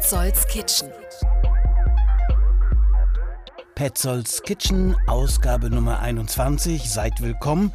[0.00, 0.88] Petzolds Kitchen.
[3.74, 6.90] Petzolds Kitchen, Ausgabe Nummer 21.
[6.90, 7.70] Seid willkommen.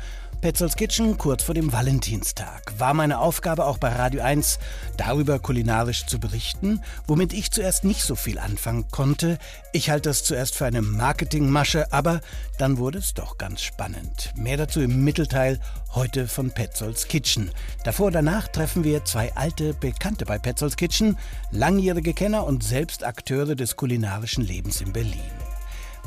[0.45, 2.73] Petzolds Kitchen kurz vor dem Valentinstag.
[2.77, 4.59] War meine Aufgabe auch bei Radio 1,
[4.95, 9.39] darüber kulinarisch zu berichten, womit ich zuerst nicht so viel anfangen konnte.
[9.73, 12.21] Ich halte das zuerst für eine Marketingmasche, aber
[12.59, 14.33] dann wurde es doch ganz spannend.
[14.35, 15.59] Mehr dazu im Mittelteil
[15.95, 17.49] heute von Petzolds Kitchen.
[17.83, 21.17] Davor und danach treffen wir zwei alte Bekannte bei Petzolds Kitchen,
[21.49, 25.44] langjährige Kenner und selbst Akteure des kulinarischen Lebens in Berlin.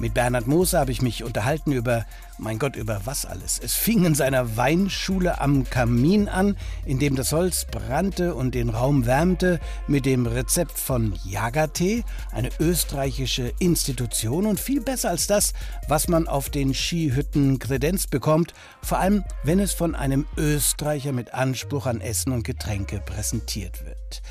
[0.00, 2.06] Mit Bernhard Moser habe ich mich unterhalten über,
[2.38, 3.58] mein Gott, über was alles.
[3.60, 8.68] Es fing in seiner Weinschule am Kamin an, in dem das Holz brannte und den
[8.68, 15.52] Raum wärmte, mit dem Rezept von Jagertee, eine österreichische Institution und viel besser als das,
[15.88, 21.34] was man auf den Skihütten kredenzt bekommt, vor allem wenn es von einem Österreicher mit
[21.34, 24.22] Anspruch an Essen und Getränke präsentiert wird.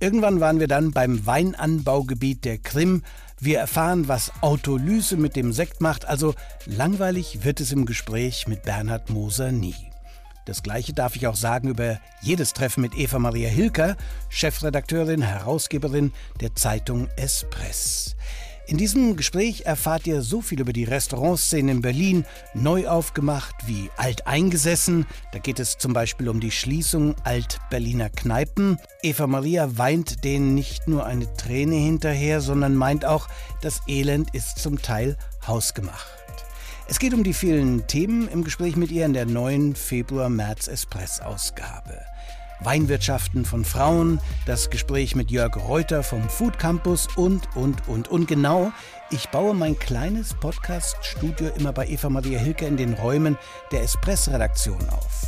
[0.00, 3.04] Irgendwann waren wir dann beim Weinanbaugebiet der Krim,
[3.44, 6.34] wir erfahren, was Autolyse mit dem Sekt macht, also
[6.66, 9.74] langweilig wird es im Gespräch mit Bernhard Moser nie.
[10.44, 13.96] Das gleiche darf ich auch sagen über jedes Treffen mit Eva Maria Hilker,
[14.28, 18.14] Chefredakteurin, Herausgeberin der Zeitung Espress.
[18.68, 22.24] In diesem Gespräch erfahrt ihr so viel über die Restaurantszene in Berlin,
[22.54, 25.04] neu aufgemacht wie alt eingesessen.
[25.32, 28.78] Da geht es zum Beispiel um die Schließung alt-Berliner Kneipen.
[29.02, 33.26] Eva Maria weint denen nicht nur eine Träne hinterher, sondern meint auch,
[33.62, 36.06] das Elend ist zum Teil hausgemacht.
[36.88, 42.11] Es geht um die vielen Themen im Gespräch mit ihr in der neuen Februar-März-Espress-Ausgabe.
[42.64, 48.08] Weinwirtschaften von Frauen, das Gespräch mit Jörg Reuter vom Food Campus und, und, und.
[48.08, 48.72] Und genau,
[49.10, 53.38] ich baue mein kleines Podcast-Studio immer bei Eva Maria Hilke in den Räumen
[53.70, 55.22] der Espress-Redaktion auf.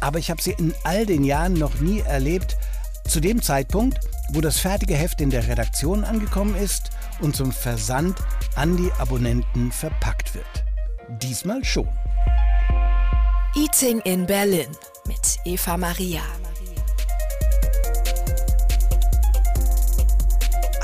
[0.00, 2.56] Aber ich habe sie in all den Jahren noch nie erlebt,
[3.06, 3.98] zu dem Zeitpunkt,
[4.32, 8.18] wo das fertige Heft in der Redaktion angekommen ist und zum Versand
[8.54, 10.64] an die Abonnenten verpackt wird.
[11.20, 11.88] Diesmal schon.
[13.56, 14.68] Eating in Berlin
[15.06, 16.22] mit Eva Maria.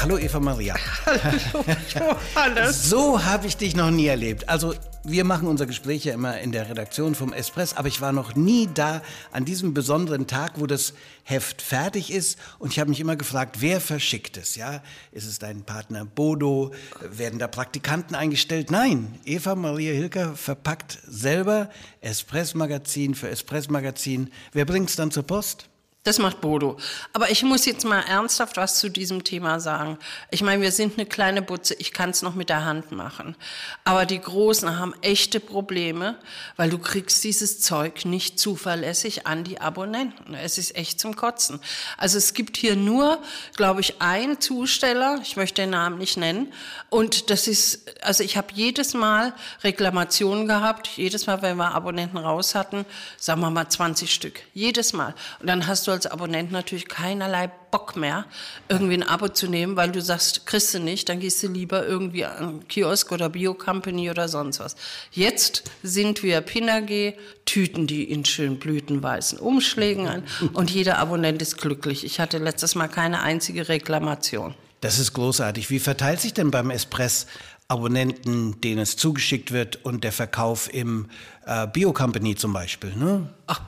[0.07, 0.77] Hallo Eva Maria.
[1.05, 2.89] Hallo Johannes.
[2.89, 4.49] So habe ich dich noch nie erlebt.
[4.49, 4.73] Also
[5.03, 8.37] wir machen unser Gespräch ja immer in der Redaktion vom Espress, aber ich war noch
[8.37, 9.03] nie da
[9.33, 10.95] an diesem besonderen Tag, wo das
[11.25, 12.39] Heft fertig ist.
[12.61, 14.55] Und ich habe mich immer gefragt, wer verschickt es?
[14.55, 14.81] Ja,
[15.11, 16.73] ist es dein Partner Bodo?
[17.01, 18.71] Werden da Praktikanten eingestellt?
[18.71, 21.69] Nein, Eva Maria Hilker verpackt selber
[22.01, 24.31] Espress Magazin für Espress Magazin.
[24.53, 25.69] Wer bringt es dann zur Post?
[26.07, 26.77] Das macht Bodo.
[27.13, 29.99] Aber ich muss jetzt mal ernsthaft was zu diesem Thema sagen.
[30.31, 33.35] Ich meine, wir sind eine kleine Butze, ich kann es noch mit der Hand machen.
[33.83, 36.17] Aber die Großen haben echte Probleme,
[36.55, 40.35] weil du kriegst dieses Zeug nicht zuverlässig an die Abonnenten.
[40.35, 41.59] Es ist echt zum Kotzen.
[41.97, 43.21] Also es gibt hier nur,
[43.57, 46.53] glaube ich, einen Zusteller, ich möchte den Namen nicht nennen.
[46.89, 49.35] Und das ist, also ich habe jedes Mal
[49.65, 52.87] Reklamationen gehabt, jedes Mal, wenn wir Abonnenten raus hatten,
[53.17, 54.43] sagen wir mal 20 Stück.
[54.55, 55.13] Jedes Mal.
[55.41, 58.27] Und dann hast du als Abonnent natürlich keinerlei Bock mehr,
[58.69, 61.87] irgendwie ein Abo zu nehmen, weil du sagst, kriegst du nicht, dann gehst du lieber
[61.87, 64.77] irgendwie an Kiosk oder Bio Company oder sonst was.
[65.11, 67.15] Jetzt sind wir Pinage,
[67.45, 72.05] tüten die in schön blütenweißen Umschlägen ein und jeder Abonnent ist glücklich.
[72.05, 74.55] Ich hatte letztes Mal keine einzige Reklamation.
[74.83, 75.71] Das ist großartig.
[75.71, 77.27] Wie verteilt sich denn beim Espress
[77.69, 81.09] Abonnenten, denen es zugeschickt wird und der Verkauf im
[81.47, 83.29] äh, Bio Company zum Beispiel, ne?
[83.49, 83.61] Ach.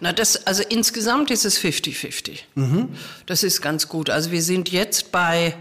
[0.00, 2.40] Na, das, also insgesamt ist es 50-50.
[2.54, 2.90] Mhm.
[3.24, 4.10] Das ist ganz gut.
[4.10, 5.54] Also wir sind jetzt bei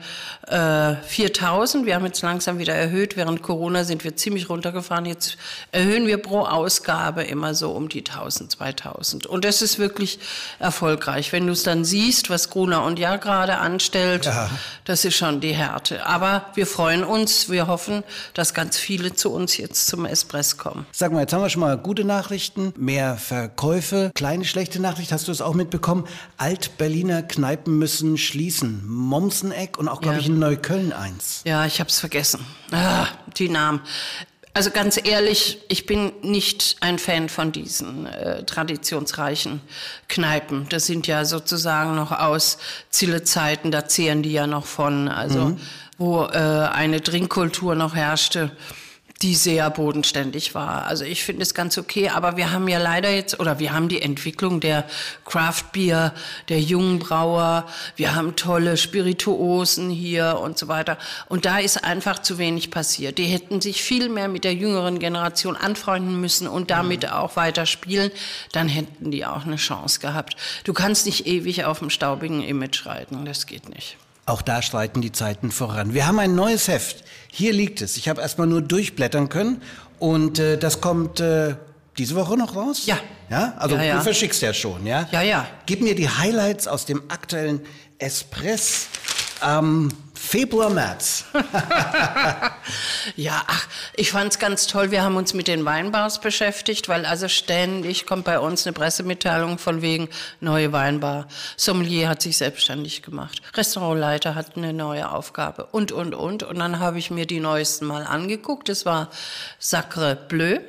[0.47, 1.85] äh, 4000.
[1.85, 3.15] Wir haben jetzt langsam wieder erhöht.
[3.15, 5.05] Während Corona sind wir ziemlich runtergefahren.
[5.05, 5.37] Jetzt
[5.71, 9.25] erhöhen wir pro Ausgabe immer so um die 1000, 2000.
[9.25, 10.19] Und das ist wirklich
[10.59, 11.31] erfolgreich.
[11.31, 14.49] Wenn du es dann siehst, was Gruner und Ja gerade anstellt, ja.
[14.83, 16.05] das ist schon die Härte.
[16.05, 17.49] Aber wir freuen uns.
[17.49, 20.85] Wir hoffen, dass ganz viele zu uns jetzt zum Espress kommen.
[20.91, 22.73] Sag mal, jetzt haben wir schon mal gute Nachrichten.
[22.77, 24.11] Mehr Ver Verkäufe.
[24.15, 26.05] Kleine schlechte Nachricht, hast du es auch mitbekommen?
[26.37, 28.87] Alt-Berliner Kneipen müssen schließen.
[28.87, 30.21] Momseneck und auch, glaube ja.
[30.21, 31.41] ich, in Neukölln eins.
[31.45, 32.45] Ja, ich habe es vergessen.
[32.71, 33.07] Ah,
[33.37, 33.81] die Namen.
[34.53, 39.61] Also ganz ehrlich, ich bin nicht ein Fan von diesen äh, traditionsreichen
[40.07, 40.67] Kneipen.
[40.69, 42.57] Das sind ja sozusagen noch aus
[42.89, 45.59] Zille-Zeiten, da zehren die ja noch von, also mhm.
[45.97, 48.51] wo äh, eine Trinkkultur noch herrschte
[49.21, 50.85] die sehr bodenständig war.
[50.87, 53.87] Also ich finde es ganz okay, aber wir haben ja leider jetzt, oder wir haben
[53.87, 54.85] die Entwicklung der
[55.23, 56.13] Craft Beer,
[56.49, 57.65] der jungen Brauer,
[57.95, 60.97] wir haben tolle Spirituosen hier und so weiter.
[61.29, 63.17] Und da ist einfach zu wenig passiert.
[63.17, 67.09] Die hätten sich viel mehr mit der jüngeren Generation anfreunden müssen und damit mhm.
[67.09, 68.11] auch weiter spielen,
[68.51, 70.35] dann hätten die auch eine Chance gehabt.
[70.65, 73.97] Du kannst nicht ewig auf dem staubigen Image reiten, das geht nicht.
[74.25, 75.93] Auch da streiten die Zeiten voran.
[75.93, 77.03] Wir haben ein neues Heft.
[77.31, 77.95] Hier liegt es.
[77.97, 79.61] Ich habe erstmal nur durchblättern können
[79.99, 81.55] und äh, das kommt äh,
[81.97, 82.85] diese Woche noch raus?
[82.85, 82.97] Ja.
[83.29, 83.95] Ja, also Ja, ja.
[83.97, 85.07] du verschickst ja schon, ja?
[85.11, 85.47] Ja, ja.
[85.65, 87.61] Gib mir die Highlights aus dem aktuellen
[87.99, 88.87] Espress
[89.45, 91.25] am Februar, März.
[93.15, 94.89] Ja, ach, ich fand's ganz toll.
[94.89, 99.59] Wir haben uns mit den Weinbars beschäftigt, weil also ständig kommt bei uns eine Pressemitteilung
[99.59, 100.09] von wegen
[100.39, 101.27] neue Weinbar.
[101.55, 103.41] Sommelier hat sich selbstständig gemacht.
[103.53, 106.43] Restaurantleiter hat eine neue Aufgabe und, und, und.
[106.43, 108.69] Und dann habe ich mir die neuesten mal angeguckt.
[108.69, 109.09] Das war
[109.59, 110.59] Sacre Bleu.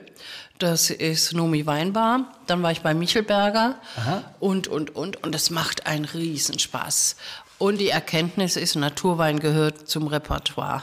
[0.58, 2.32] Das ist Nomi Weinbar.
[2.46, 3.76] Dann war ich bei Michelberger
[4.40, 5.22] und, und, und.
[5.22, 7.16] Und das macht einen Riesenspaß.
[7.58, 10.82] Und die Erkenntnis ist, Naturwein gehört zum Repertoire,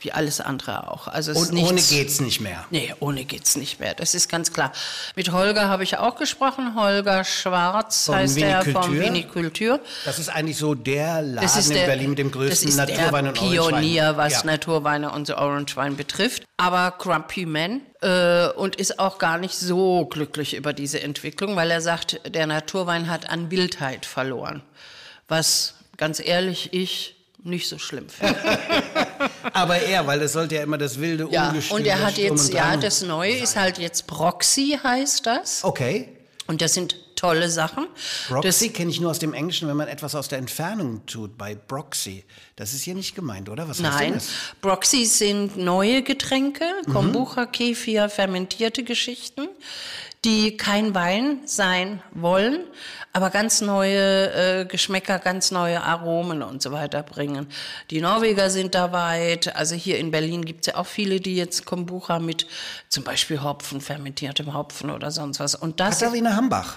[0.00, 1.08] wie alles andere auch.
[1.08, 2.64] Also es ist Und ohne nichts, geht's nicht mehr.
[2.70, 3.94] Nee, ohne geht's nicht mehr.
[3.94, 4.72] Das ist ganz klar.
[5.16, 6.76] Mit Holger habe ich auch gesprochen.
[6.76, 9.80] Holger Schwarz Von heißt er vom Vinikultur?
[10.04, 13.24] Das ist eigentlich so der Laden Das ist in der, Berlin mit dem größten Naturwein
[13.24, 13.70] der und Orangewein.
[13.70, 14.44] Pionier, was ja.
[14.44, 16.44] Naturweine und so Orangewein betrifft.
[16.56, 21.70] Aber Grumpy Man äh, und ist auch gar nicht so glücklich über diese Entwicklung, weil
[21.72, 24.62] er sagt, der Naturwein hat an Wildheit verloren.
[25.26, 28.36] Was, ganz ehrlich, ich nicht so schlimm finde.
[29.52, 32.52] Aber er, weil das sollte ja immer das wilde Ja, Ungestüm und er hat jetzt,
[32.52, 35.64] ja, das Neue ist halt jetzt Proxy, heißt das.
[35.64, 36.08] Okay.
[36.46, 37.86] Und das sind tolle Sachen.
[38.28, 41.54] Broxy kenne ich nur aus dem Englischen, wenn man etwas aus der Entfernung tut, bei
[41.54, 42.24] Broxy.
[42.56, 43.68] Das ist hier nicht gemeint, oder?
[43.68, 44.28] Was Nein, das?
[44.60, 46.92] Broxy sind neue Getränke, Mhm.
[46.92, 49.48] Kombucha, Kefir, fermentierte Geschichten,
[50.24, 52.60] die kein Wein sein wollen,
[53.12, 57.48] aber ganz neue äh, Geschmäcker, ganz neue Aromen und so weiter bringen.
[57.90, 61.34] Die Norweger sind da weit, also hier in Berlin gibt es ja auch viele, die
[61.34, 62.46] jetzt Kombucha mit
[62.88, 65.56] zum Beispiel Hopfen, fermentiertem Hopfen oder sonst was.
[65.56, 66.76] Und das Katharina Hambach.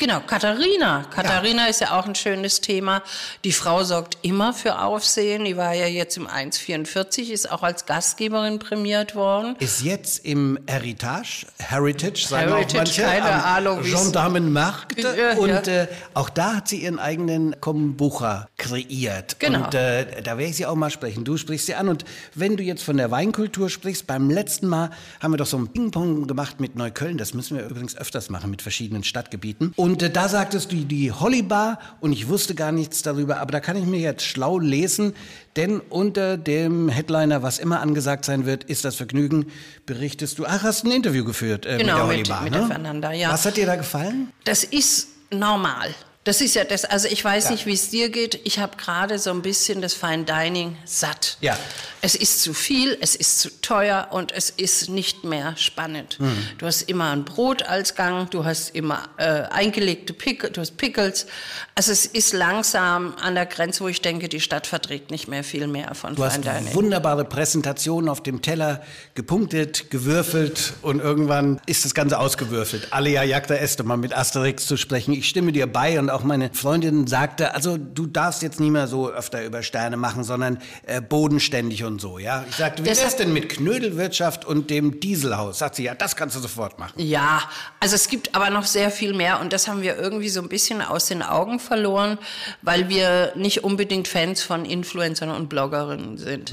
[0.00, 1.06] Genau, Katharina.
[1.10, 3.02] Katharina ist ja auch ein schönes Thema.
[3.42, 5.44] Die Frau sorgt immer für Aufsehen.
[5.44, 9.56] Die war ja jetzt im 144, ist auch als Gastgeberin prämiert worden.
[9.58, 15.02] Ist jetzt im Heritage, Heritage, sagen Heritage, auch manche, keine Ahnung, Gendarmenmarkt.
[15.02, 15.82] Ja, und ja.
[15.82, 19.40] Äh, auch da hat sie ihren eigenen Kombucha kreiert.
[19.40, 19.64] Genau.
[19.64, 21.24] Und äh, da werde ich sie auch mal sprechen.
[21.24, 21.88] Du sprichst sie an.
[21.88, 22.04] Und
[22.36, 25.66] wenn du jetzt von der Weinkultur sprichst, beim letzten Mal haben wir doch so ein
[25.66, 27.18] Ping-Pong gemacht mit Neukölln.
[27.18, 29.72] Das müssen wir übrigens öfters machen mit verschiedenen Stadtgebieten.
[29.74, 33.60] Und äh, da sagtest du die Hollybar und ich wusste gar nichts darüber, aber da
[33.60, 35.14] kann ich mir jetzt schlau lesen,
[35.56, 39.46] denn unter dem Headliner, was immer angesagt sein wird, ist das Vergnügen,
[39.86, 42.58] berichtest du, ach, hast ein Interview geführt äh, Genau, mit mit- der Hollybar, mit ne?
[42.58, 43.32] der Fernanda, ja.
[43.32, 44.32] Was hat dir da gefallen?
[44.44, 45.94] Das ist normal.
[46.28, 48.38] Das ist ja das, also ich weiß nicht, wie es dir geht.
[48.44, 51.38] Ich habe gerade so ein bisschen das Fine Dining satt.
[51.40, 51.56] Ja.
[52.02, 56.18] Es ist zu viel, es ist zu teuer und es ist nicht mehr spannend.
[56.18, 56.36] Hm.
[56.58, 60.76] Du hast immer ein Brot als Gang, du hast immer äh, eingelegte Pickles, du hast
[60.76, 61.26] Pickles.
[61.74, 65.42] Also es ist langsam an der Grenze, wo ich denke, die Stadt verträgt nicht mehr
[65.42, 66.74] viel mehr von Du Fine Dining.
[66.74, 68.82] wunderbare Präsentationen auf dem Teller
[69.14, 72.92] gepunktet, gewürfelt und irgendwann ist das Ganze ausgewürfelt.
[72.92, 75.14] Alia Jagda Este, mal mit Asterix zu sprechen.
[75.14, 78.86] Ich stimme dir bei und auch meine Freundin sagte, also du darfst jetzt nicht mehr
[78.86, 82.44] so öfter über Sterne machen, sondern äh, bodenständig und so, ja.
[82.48, 85.58] Ich sagte, wie Das ist denn mit Knödelwirtschaft und dem Dieselhaus?
[85.58, 86.94] Sagt sie, ja, das kannst du sofort machen.
[86.96, 87.42] Ja,
[87.80, 90.48] also es gibt aber noch sehr viel mehr und das haben wir irgendwie so ein
[90.48, 92.18] bisschen aus den Augen verloren,
[92.62, 96.52] weil wir nicht unbedingt Fans von Influencern und Bloggerinnen sind.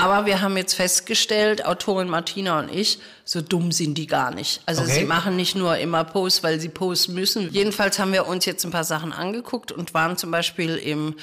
[0.00, 4.60] Aber wir haben jetzt festgestellt, Autorin Martina und ich, so dumm sind die gar nicht.
[4.66, 4.92] Also Okay.
[5.00, 7.50] sie machen nicht nur immer Posts, weil sie posten müssen.
[7.52, 11.14] Jedenfalls haben wir uns jetzt ein paar Sachen angeguckt und waren zum Beispiel im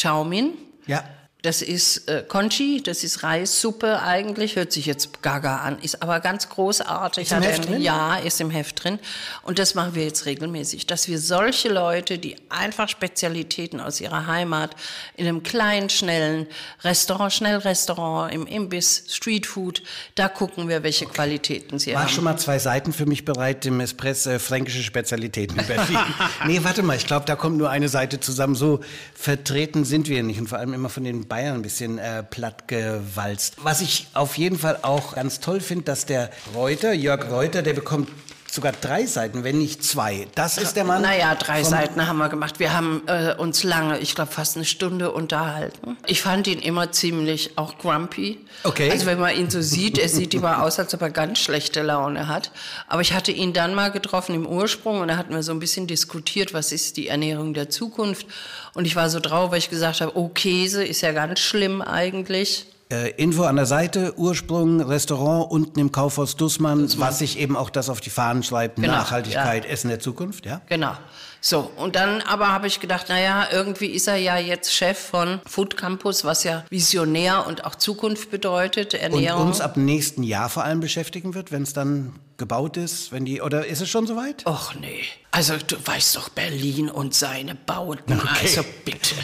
[0.00, 0.52] Chow Min.
[0.86, 1.04] Ja.
[1.46, 6.18] Das ist äh, Conchi, das ist Reissuppe eigentlich, hört sich jetzt gaga an, ist aber
[6.18, 7.30] ganz großartig.
[7.30, 7.82] Ist im Heft drin?
[7.82, 8.98] Ja, ist im Heft drin.
[9.44, 14.26] Und das machen wir jetzt regelmäßig, dass wir solche Leute, die einfach Spezialitäten aus ihrer
[14.26, 14.74] Heimat
[15.14, 16.48] in einem kleinen, schnellen
[16.82, 19.84] Restaurant, Schnellrestaurant, im Imbiss, Streetfood,
[20.16, 22.08] da gucken wir, welche Qualitäten sie War haben.
[22.08, 25.98] schon mal zwei Seiten für mich bereit, dem Espresso äh, fränkische Spezialitäten in Berlin.
[26.48, 28.56] nee, warte mal, ich glaube, da kommt nur eine Seite zusammen.
[28.56, 28.80] So
[29.14, 33.56] vertreten sind wir nicht und vor allem immer von den Bayern ein bisschen äh, plattgewalzt.
[33.62, 37.74] Was ich auf jeden Fall auch ganz toll finde, dass der Reuter, Jörg Reuter, der
[37.74, 38.08] bekommt
[38.50, 40.26] sogar drei Seiten, wenn nicht zwei.
[40.34, 41.02] Das ist der Mann.
[41.02, 42.58] Naja, drei Seiten haben wir gemacht.
[42.58, 45.96] Wir haben äh, uns lange, ich glaube fast eine Stunde unterhalten.
[46.06, 48.38] Ich fand ihn immer ziemlich auch grumpy.
[48.64, 48.90] Okay.
[48.90, 51.82] Also wenn man ihn so sieht, er sieht immer aus, als ob er ganz schlechte
[51.82, 52.50] Laune hat.
[52.88, 55.58] Aber ich hatte ihn dann mal getroffen im Ursprung und da hatten wir so ein
[55.58, 58.26] bisschen diskutiert, was ist die Ernährung der Zukunft.
[58.74, 61.82] Und ich war so drauf, weil ich gesagt habe, oh, Käse ist ja ganz schlimm
[61.82, 62.66] eigentlich.
[62.88, 67.68] Äh, Info an der Seite, Ursprung, Restaurant, unten im Kaufhaus Dussmann, was sich eben auch
[67.68, 70.60] das auf die Fahnen schreibt, Genau, Nachhaltigkeit, Essen der Zukunft, ja?
[70.68, 70.92] Genau.
[71.40, 75.40] So, und dann aber habe ich gedacht, naja, irgendwie ist er ja jetzt Chef von
[75.46, 79.48] Food Campus, was ja visionär und auch Zukunft bedeutet, Und Ernährung.
[79.48, 83.40] uns ab nächsten Jahr vor allem beschäftigen wird, wenn es dann gebaut ist, wenn die,
[83.40, 84.46] oder ist es schon soweit?
[84.46, 85.02] Och nee.
[85.36, 88.18] Also du weißt doch Berlin und seine Bauten.
[88.40, 89.14] Also bitte.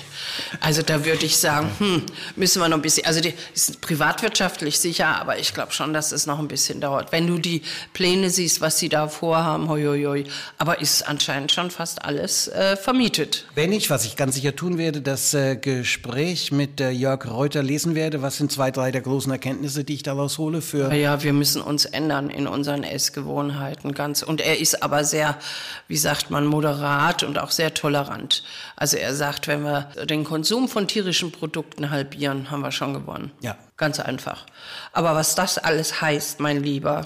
[0.60, 2.02] Also da würde ich sagen, hm,
[2.36, 3.06] müssen wir noch ein bisschen.
[3.06, 7.12] Also die ist privatwirtschaftlich sicher, aber ich glaube schon, dass es noch ein bisschen dauert.
[7.12, 7.62] Wenn du die
[7.94, 10.24] Pläne siehst, was sie da vorhaben, hoi, hoi, hoi.
[10.58, 13.46] Aber ist anscheinend schon fast alles äh, vermietet.
[13.54, 17.62] Wenn ich, was ich ganz sicher tun werde, das äh, Gespräch mit äh, Jörg Reuter
[17.62, 21.22] lesen werde, was sind zwei, drei der großen Erkenntnisse, die ich daraus hole für Ja,
[21.22, 24.22] wir müssen uns ändern in unseren Essgewohnheiten ganz.
[24.22, 25.36] Und er ist aber sehr,
[25.88, 28.44] wie sagt man, moderat und auch sehr tolerant.
[28.76, 33.32] Also er sagt, wenn wir den Konsum von tierischen Produkten halbieren, haben wir schon gewonnen.
[33.40, 33.56] Ja.
[33.76, 34.46] Ganz einfach.
[34.92, 37.02] Aber was das alles heißt, mein Lieber,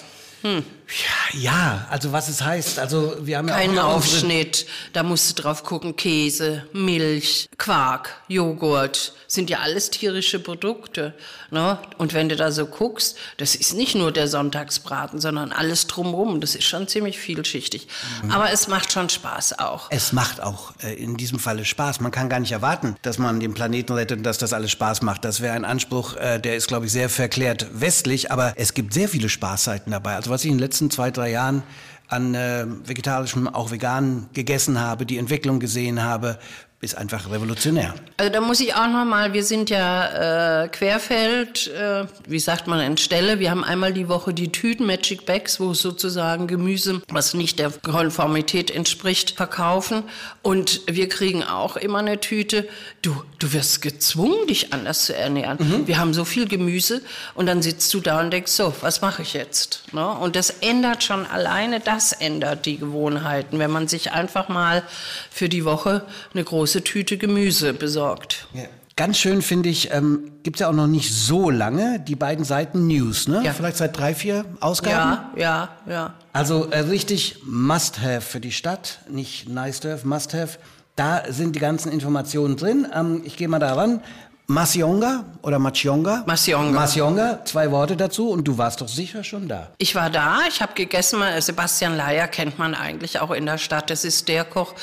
[0.88, 5.36] Ja, ja, also was es heißt, also wir haben ja kein auch Aufschnitt, da musst
[5.36, 11.14] du drauf gucken, Käse, Milch, Quark, Joghurt, sind ja alles tierische Produkte.
[11.50, 11.78] Ne?
[11.98, 16.40] Und wenn du da so guckst, das ist nicht nur der Sonntagsbraten, sondern alles drumherum.
[16.40, 17.88] Das ist schon ziemlich vielschichtig.
[18.22, 18.30] Mhm.
[18.30, 19.88] Aber es macht schon Spaß auch.
[19.90, 22.00] Es macht auch äh, in diesem Falle Spaß.
[22.00, 25.02] Man kann gar nicht erwarten, dass man den Planeten rettet und dass das alles Spaß
[25.02, 25.24] macht.
[25.24, 28.92] Das wäre ein Anspruch, äh, der ist, glaube ich, sehr verklärt westlich, aber es gibt
[28.94, 30.16] sehr viele Spaßseiten dabei.
[30.16, 31.62] Also was ich in den letzten zwei, drei Jahren
[32.08, 36.38] an äh, vegetarischem, auch vegan gegessen habe, die Entwicklung gesehen habe,
[36.86, 37.94] ist einfach revolutionär.
[38.16, 42.68] Also da muss ich auch noch mal, wir sind ja äh, Querfeld, äh, wie sagt
[42.68, 43.40] man, in Stelle.
[43.40, 47.70] Wir haben einmal die Woche die Tüten Magic Bags, wo sozusagen Gemüse, was nicht der
[47.70, 50.04] Konformität entspricht, verkaufen.
[50.42, 52.68] Und wir kriegen auch immer eine Tüte.
[53.02, 55.86] Du, du wirst gezwungen, dich anders zu ernähren.
[55.86, 57.02] Wir haben so viel Gemüse
[57.34, 59.82] und dann sitzt du da und denkst, so, was mache ich jetzt?
[59.92, 60.08] Ne?
[60.08, 64.84] Und das ändert schon alleine, das ändert die Gewohnheiten, wenn man sich einfach mal
[65.30, 68.48] für die Woche eine große Tüte Gemüse besorgt.
[68.96, 72.46] Ganz schön finde ich, ähm, gibt es ja auch noch nicht so lange, die beiden
[72.46, 73.42] Seiten News, ne?
[73.44, 73.52] Ja.
[73.52, 75.36] Vielleicht seit drei, vier Ausgaben?
[75.36, 76.14] Ja, ja, ja.
[76.32, 80.58] Also äh, richtig Must-Have für die Stadt, nicht Nice-to-Have, Must-Have.
[80.94, 82.86] Da sind die ganzen Informationen drin.
[82.94, 84.00] Ähm, ich gehe mal da ran.
[84.48, 86.22] Masionga oder Machionga?
[86.24, 86.70] Masionga.
[86.70, 89.72] Masionga, zwei Worte dazu und du warst doch sicher schon da.
[89.78, 91.20] Ich war da, ich habe gegessen.
[91.40, 93.90] Sebastian Leier kennt man eigentlich auch in der Stadt.
[93.90, 94.74] Das ist der Koch,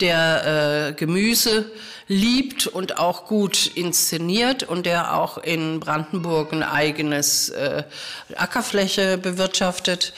[0.00, 1.70] der äh, Gemüse
[2.10, 7.84] liebt und auch gut inszeniert und der auch in Brandenburg ein eigenes äh,
[8.36, 10.12] Ackerfläche bewirtschaftet.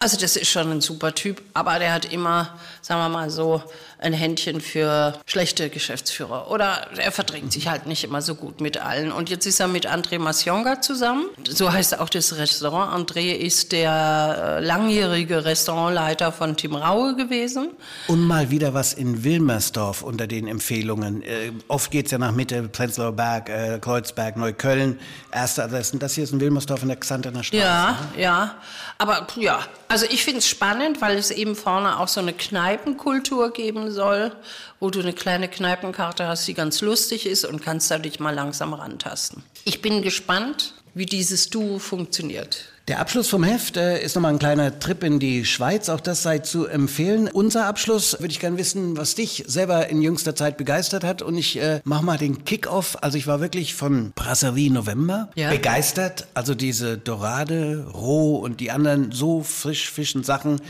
[0.00, 3.60] Also das ist schon ein super Typ, aber der hat immer, sagen wir mal so,
[3.98, 6.52] ein Händchen für schlechte Geschäftsführer.
[6.52, 9.10] Oder er verträgt sich halt nicht immer so gut mit allen.
[9.10, 11.24] Und jetzt ist er mit André Masionga zusammen.
[11.48, 13.10] So heißt auch das Restaurant.
[13.10, 17.70] André ist der äh, langjährige Restaurantleiter von Tim Raue gewesen.
[18.06, 21.22] Und mal wieder was in Wilmersdorf unter den Empfehlungen.
[21.22, 25.00] Äh, oft geht's ja nach Mitte, Prenzlauer Berg, äh, Kreuzberg, Neukölln.
[25.32, 25.98] Erste Adressen.
[25.98, 27.60] Das hier ist in Wilmersdorf in der Xantener Straße.
[27.60, 28.54] Ja, ja.
[28.98, 32.32] Aber ja, also ich finde es spannend, weil es eben vorne auch so eine
[32.76, 34.32] Kneipenkultur geben soll,
[34.80, 38.34] wo du eine kleine Kneipenkarte hast, die ganz lustig ist und kannst da dich mal
[38.34, 39.42] langsam rantasten.
[39.64, 42.66] Ich bin gespannt, wie dieses Duo funktioniert.
[42.88, 45.88] Der Abschluss vom Heft äh, ist nochmal ein kleiner Trip in die Schweiz.
[45.88, 47.28] Auch das sei zu empfehlen.
[47.32, 51.20] Unser Abschluss würde ich gerne wissen, was dich selber in jüngster Zeit begeistert hat.
[51.20, 52.98] Und ich äh, mach mal den Kick-Off.
[53.00, 55.50] Also ich war wirklich von Brasserie November Ja.
[55.50, 56.28] begeistert.
[56.34, 60.60] Also diese Dorade, Roh und die anderen so frisch fischen Sachen.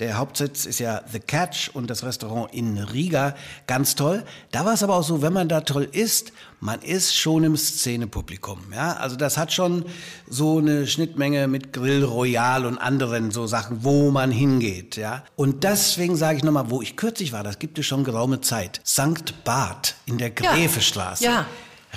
[0.00, 3.34] Der Hauptsitz ist ja The Catch und das Restaurant in Riga.
[3.66, 4.24] Ganz toll.
[4.50, 7.54] Da war es aber auch so, wenn man da toll isst, man ist schon im
[7.54, 8.72] Szenepublikum.
[8.72, 8.94] Ja?
[8.94, 9.84] Also das hat schon
[10.26, 14.96] so eine Schnittmenge mit Grill Royal und anderen so Sachen, wo man hingeht.
[14.96, 15.22] Ja?
[15.36, 18.80] Und deswegen sage ich nochmal, wo ich kürzlich war, das gibt es schon geraume Zeit.
[18.86, 19.44] St.
[19.44, 20.54] Barth in der Ja.
[20.54, 21.24] Gräfestraße.
[21.24, 21.44] Ja.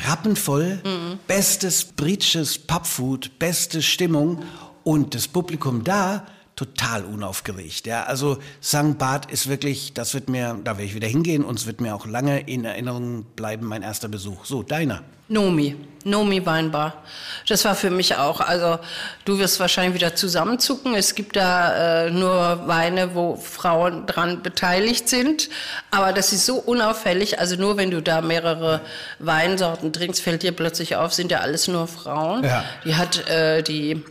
[0.10, 0.82] Rappenvoll,
[1.28, 4.44] bestes britsches Pubfood, beste Stimmung
[4.84, 7.88] und das Publikum da total unaufgeregt.
[7.88, 8.98] Ja, also St.
[8.98, 11.96] Barth ist wirklich, das wird mir, da werde ich wieder hingehen und es wird mir
[11.96, 14.46] auch lange in Erinnerung bleiben, mein erster Besuch.
[14.46, 15.04] So, deiner.
[15.30, 17.02] Nomi, Nomi Weinbar.
[17.48, 18.78] Das war für mich auch, also
[19.26, 20.94] du wirst wahrscheinlich wieder zusammenzucken.
[20.96, 25.50] Es gibt da äh, nur Weine, wo Frauen dran beteiligt sind,
[25.92, 27.40] aber das ist so unauffällig.
[27.40, 28.82] Also nur wenn du da mehrere
[29.20, 32.44] Weinsorten trinkst, fällt dir plötzlich auf, sind ja alles nur Frauen.
[32.44, 32.64] Ja.
[32.86, 34.04] Die hat äh, die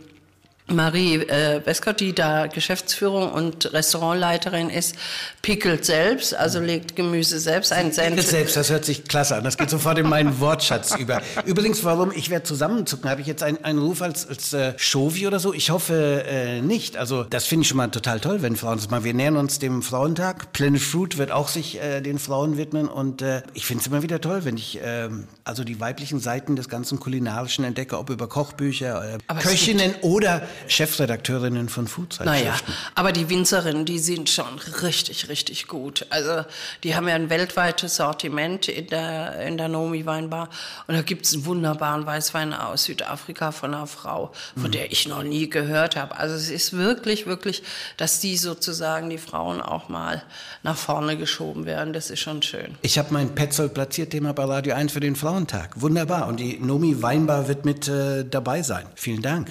[0.73, 4.97] Marie äh, Westcott, die da Geschäftsführung und Restaurantleiterin ist,
[5.43, 7.91] pickelt selbst, also legt Gemüse selbst ein.
[7.91, 9.45] Pickelt selbst, das hört sich klasse an.
[9.45, 11.21] Das geht sofort in meinen Wortschatz über.
[11.45, 15.26] Übrigens, warum ich werde zusammenzucken, habe ich jetzt einen, einen Ruf als, als äh, Chauvi
[15.26, 15.52] oder so?
[15.52, 16.97] Ich hoffe äh, nicht.
[16.97, 19.05] Also das finde ich schon mal total toll, wenn Frauen das machen.
[19.05, 20.52] Wir nähern uns dem Frauentag.
[20.52, 24.02] Planet Fruit wird auch sich äh, den Frauen widmen und äh, ich finde es immer
[24.02, 25.09] wieder toll, wenn ich äh,
[25.45, 31.69] also die weiblichen Seiten des ganzen Kulinarischen entdecke, ob über Kochbücher, äh, Köchinnen oder Chefredakteurinnen
[31.69, 32.45] von Foodzeitschriften.
[32.45, 32.54] Naja,
[32.95, 36.07] aber die Winzerinnen, die sind schon richtig, richtig gut.
[36.11, 36.45] Also
[36.83, 40.49] die haben ja ein weltweites Sortiment in der, in der Nomi Weinbar.
[40.87, 44.73] Und da gibt es einen wunderbaren Weißwein aus Südafrika von einer Frau, von mhm.
[44.73, 46.16] der ich noch nie gehört habe.
[46.16, 47.62] Also es ist wirklich, wirklich,
[47.97, 50.23] dass die sozusagen, die Frauen auch mal
[50.62, 51.92] nach vorne geschoben werden.
[51.92, 52.76] Das ist schon schön.
[52.83, 55.81] Ich habe mein Petzold-Platzierthema bei Radio 1 für den Frauentag.
[55.81, 56.28] Wunderbar.
[56.28, 58.87] Und die Nomi Weinbar wird mit äh, dabei sein.
[58.95, 59.50] Vielen Dank.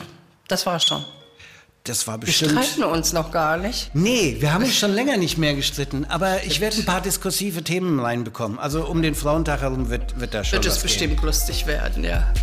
[0.51, 1.05] Das war's schon.
[1.85, 2.53] Das war bestimmt.
[2.53, 3.89] Wir streiten uns noch gar nicht.
[3.93, 6.03] Nee, wir haben uns schon länger nicht mehr gestritten.
[6.03, 8.59] Aber ich werde ein paar diskursive Themen reinbekommen.
[8.59, 10.57] Also um den Frauentag herum wird, wird da schon.
[10.57, 11.25] Wird es bestimmt gehen.
[11.25, 12.33] lustig werden, ja.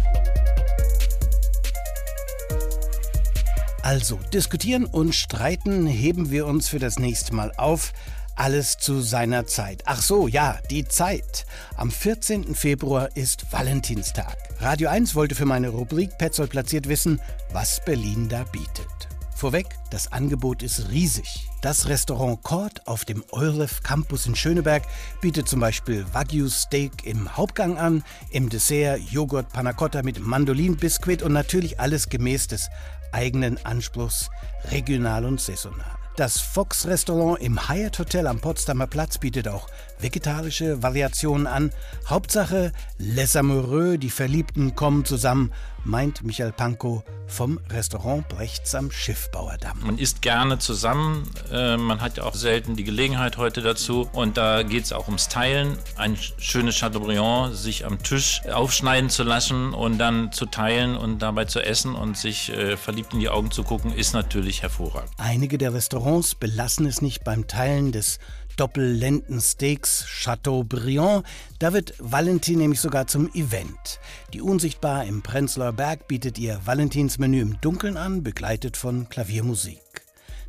[3.83, 7.93] Also, diskutieren und streiten heben wir uns für das nächste Mal auf.
[8.37, 9.83] Alles zu seiner Zeit.
[9.85, 11.45] Ach so, ja, die Zeit.
[11.77, 12.55] Am 14.
[12.55, 14.48] Februar ist Valentinstag.
[14.61, 17.21] Radio 1 wollte für meine Rubrik Petzold platziert wissen,
[17.53, 18.89] was Berlin da bietet.
[19.37, 21.49] Vorweg, das Angebot ist riesig.
[21.63, 24.83] Das Restaurant Court auf dem Euref Campus in Schöneberg
[25.21, 31.23] bietet zum Beispiel Wagyu Steak im Hauptgang an, im Dessert Joghurt Panna Cotta mit Mandolinbiskuit
[31.23, 32.69] und natürlich alles gemäß des
[33.13, 34.29] eigenen Anspruchs,
[34.73, 35.98] regional und saisonal.
[36.19, 39.69] Das Fox Restaurant im Hyatt Hotel am Potsdamer Platz bietet auch
[40.01, 41.71] vegetarische Variationen an.
[42.09, 45.53] Hauptsache, Les Amoureux, die Verliebten kommen zusammen,
[45.85, 49.79] meint Michael Pankow vom Restaurant Brechts am Schiffbauerdamm.
[49.81, 54.37] Man isst gerne zusammen, äh, man hat ja auch selten die Gelegenheit heute dazu und
[54.37, 55.77] da geht es auch ums Teilen.
[55.97, 61.45] Ein schönes Chateaubriand, sich am Tisch aufschneiden zu lassen und dann zu teilen und dabei
[61.45, 65.11] zu essen und sich äh, verliebt in die Augen zu gucken, ist natürlich hervorragend.
[65.19, 68.19] Einige der Restaurants belassen es nicht beim Teilen des
[68.59, 71.25] Doppellenden-Steaks Chateaubriand.
[71.59, 74.01] Da wird Valentin nämlich sogar zum Event.
[74.35, 79.88] Die Unsichtbar im Prenzlauer Berg bietet ihr Valentinsmenü im Dunkeln an, begleitet von Klaviermusik.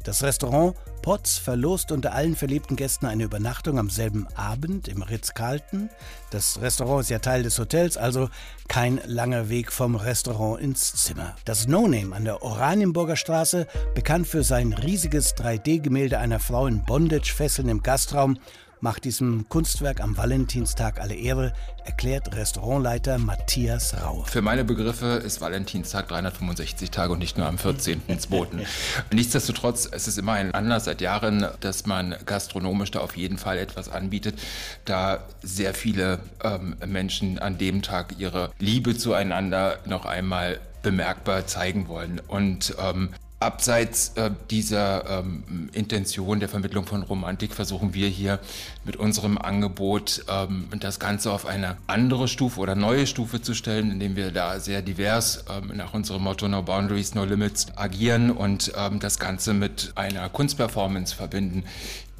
[0.03, 5.89] Das Restaurant Potts verlost unter allen verliebten Gästen eine Übernachtung am selben Abend im Ritz-Carlton.
[6.29, 8.29] Das Restaurant ist ja Teil des Hotels, also
[8.67, 11.35] kein langer Weg vom Restaurant ins Zimmer.
[11.45, 16.83] Das No Name an der Oranienburger Straße, bekannt für sein riesiges 3D-Gemälde einer Frau in
[16.83, 18.37] Bondage-Fesseln im Gastraum,
[18.81, 21.53] macht diesem Kunstwerk am Valentinstag alle Ehre,
[21.85, 24.25] erklärt Restaurantleiter Matthias Rauer.
[24.25, 28.65] Für meine Begriffe ist Valentinstag 365 Tage und nicht nur am 14.02.
[29.11, 33.57] Nichtsdestotrotz, es ist immer ein Anlass seit Jahren, dass man gastronomisch da auf jeden Fall
[33.57, 34.39] etwas anbietet,
[34.85, 41.87] da sehr viele ähm, Menschen an dem Tag ihre Liebe zueinander noch einmal bemerkbar zeigen
[41.87, 42.21] wollen.
[42.27, 43.09] Und ähm,
[43.41, 48.39] Abseits äh, dieser ähm, Intention der Vermittlung von Romantik versuchen wir hier
[48.83, 53.91] mit unserem Angebot ähm, das Ganze auf eine andere Stufe oder neue Stufe zu stellen,
[53.91, 58.73] indem wir da sehr divers ähm, nach unserem Motto No Boundaries, No Limits agieren und
[58.75, 61.63] ähm, das Ganze mit einer Kunstperformance verbinden,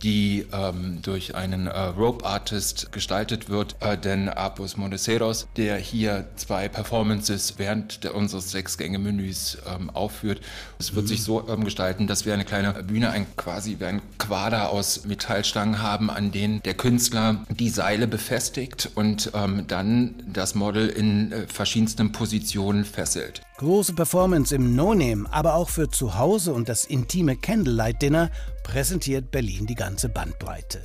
[0.03, 6.27] die ähm, durch einen äh, Rope Artist gestaltet wird, äh, denn Apus Monteceros, der hier
[6.35, 10.41] zwei Performances während der, unseres Sechs-Gänge-Menüs ähm, aufführt.
[10.79, 11.09] Es wird mhm.
[11.09, 15.05] sich so ähm, gestalten, dass wir eine kleine Bühne, ein quasi wie ein Quader aus
[15.05, 21.31] Metallstangen haben, an denen der Künstler die Seile befestigt und ähm, dann das Model in
[21.31, 23.41] äh, verschiedensten Positionen fesselt.
[23.57, 28.29] Große Performance im No-Name, aber auch für zu Hause und das intime Candlelight-Dinner
[28.69, 30.79] präsentiert Berlin die ganze Bandbreite.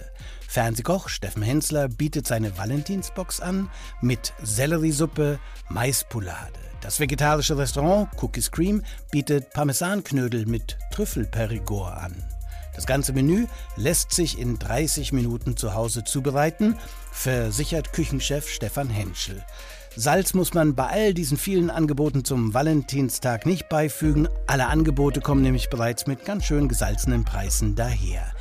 [0.49, 3.69] Fernsehkoch Steffen Hensler bietet seine Valentinsbox an
[4.01, 6.59] mit Selleriesuppe, Maispoulade.
[6.81, 12.15] Das vegetarische Restaurant Cookies Cream bietet Parmesanknödel mit Trüffelperigord an.
[12.75, 16.79] Das ganze Menü lässt sich in 30 Minuten zu Hause zubereiten,
[17.13, 19.45] versichert Küchenchef Stefan Henschel.
[19.97, 24.29] Salz muss man bei all diesen vielen Angeboten zum Valentinstag nicht beifügen.
[24.49, 28.33] Alle Angebote kommen nämlich bereits mit ganz schön gesalzenen Preisen daher.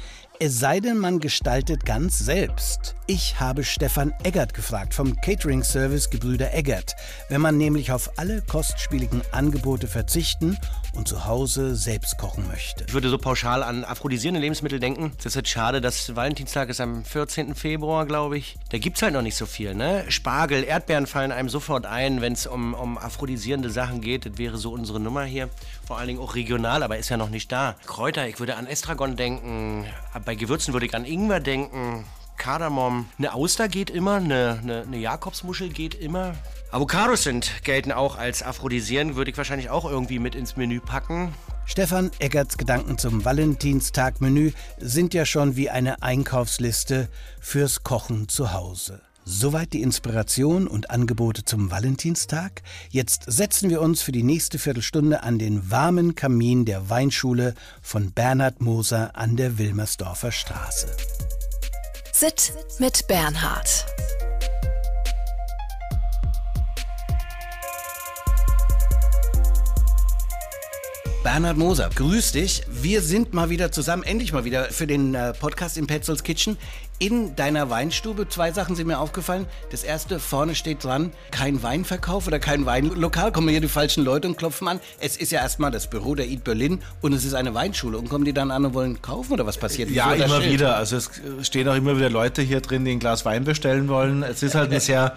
[0.46, 2.98] Es sei denn, man gestaltet ganz selbst.
[3.08, 6.98] Ich habe Stefan Eggert gefragt vom Catering-Service Gebrüder Eggert.
[7.30, 10.58] Wenn man nämlich auf alle kostspieligen Angebote verzichten
[10.94, 12.84] und zu Hause selbst kochen möchte.
[12.86, 15.14] Ich würde so pauschal an aphrodisierende Lebensmittel denken.
[15.18, 17.56] Das ist jetzt schade, dass Valentinstag ist am 14.
[17.56, 18.58] Februar, glaube ich.
[18.70, 20.04] Da gibt es halt noch nicht so viel, ne?
[20.10, 24.26] Spargel, Erdbeeren fallen einem sofort ein, wenn es um, um aphrodisierende Sachen geht.
[24.26, 25.50] Das wäre so unsere Nummer hier.
[25.86, 27.76] Vor allen Dingen auch regional, aber ist ja noch nicht da.
[27.86, 29.86] Kräuter, ich würde an Estragon denken.
[30.26, 32.06] Bei Gewürzen würde ich an Ingwer denken.
[32.38, 33.08] Kardamom.
[33.18, 36.36] Eine Auster geht immer, eine, eine, eine Jakobsmuschel geht immer.
[36.72, 41.34] Avocados sind, gelten auch als aphrodisierend, würde ich wahrscheinlich auch irgendwie mit ins Menü packen.
[41.66, 47.08] Stefan Eggerts Gedanken zum Valentinstag-Menü sind ja schon wie eine Einkaufsliste
[47.40, 49.02] fürs Kochen zu Hause.
[49.26, 52.62] Soweit die Inspiration und Angebote zum Valentinstag.
[52.90, 58.12] Jetzt setzen wir uns für die nächste Viertelstunde an den warmen Kamin der Weinschule von
[58.12, 60.88] Bernhard Moser an der Wilmersdorfer Straße.
[62.12, 63.86] Sit mit Bernhard.
[71.24, 72.64] Bernhard Moser, grüß dich.
[72.70, 76.58] Wir sind mal wieder zusammen, endlich mal wieder für den äh, Podcast im Petzolds Kitchen
[77.00, 78.28] in deiner Weinstube.
[78.28, 79.46] Zwei Sachen sind mir aufgefallen.
[79.72, 83.32] Das erste, vorne steht dran, kein Weinverkauf oder kein Weinlokal.
[83.32, 84.82] Kommen hier die falschen Leute und klopfen an.
[85.00, 87.98] Es ist ja erstmal das Büro der Eat Berlin und es ist eine Weinschule.
[87.98, 89.90] Und kommen die dann an und wollen kaufen oder was passiert?
[89.92, 90.76] Ja, Wieso das immer wieder.
[90.76, 91.10] Also es
[91.44, 94.24] stehen auch immer wieder Leute hier drin, die ein Glas Wein bestellen wollen.
[94.24, 95.16] Es ist halt ein sehr,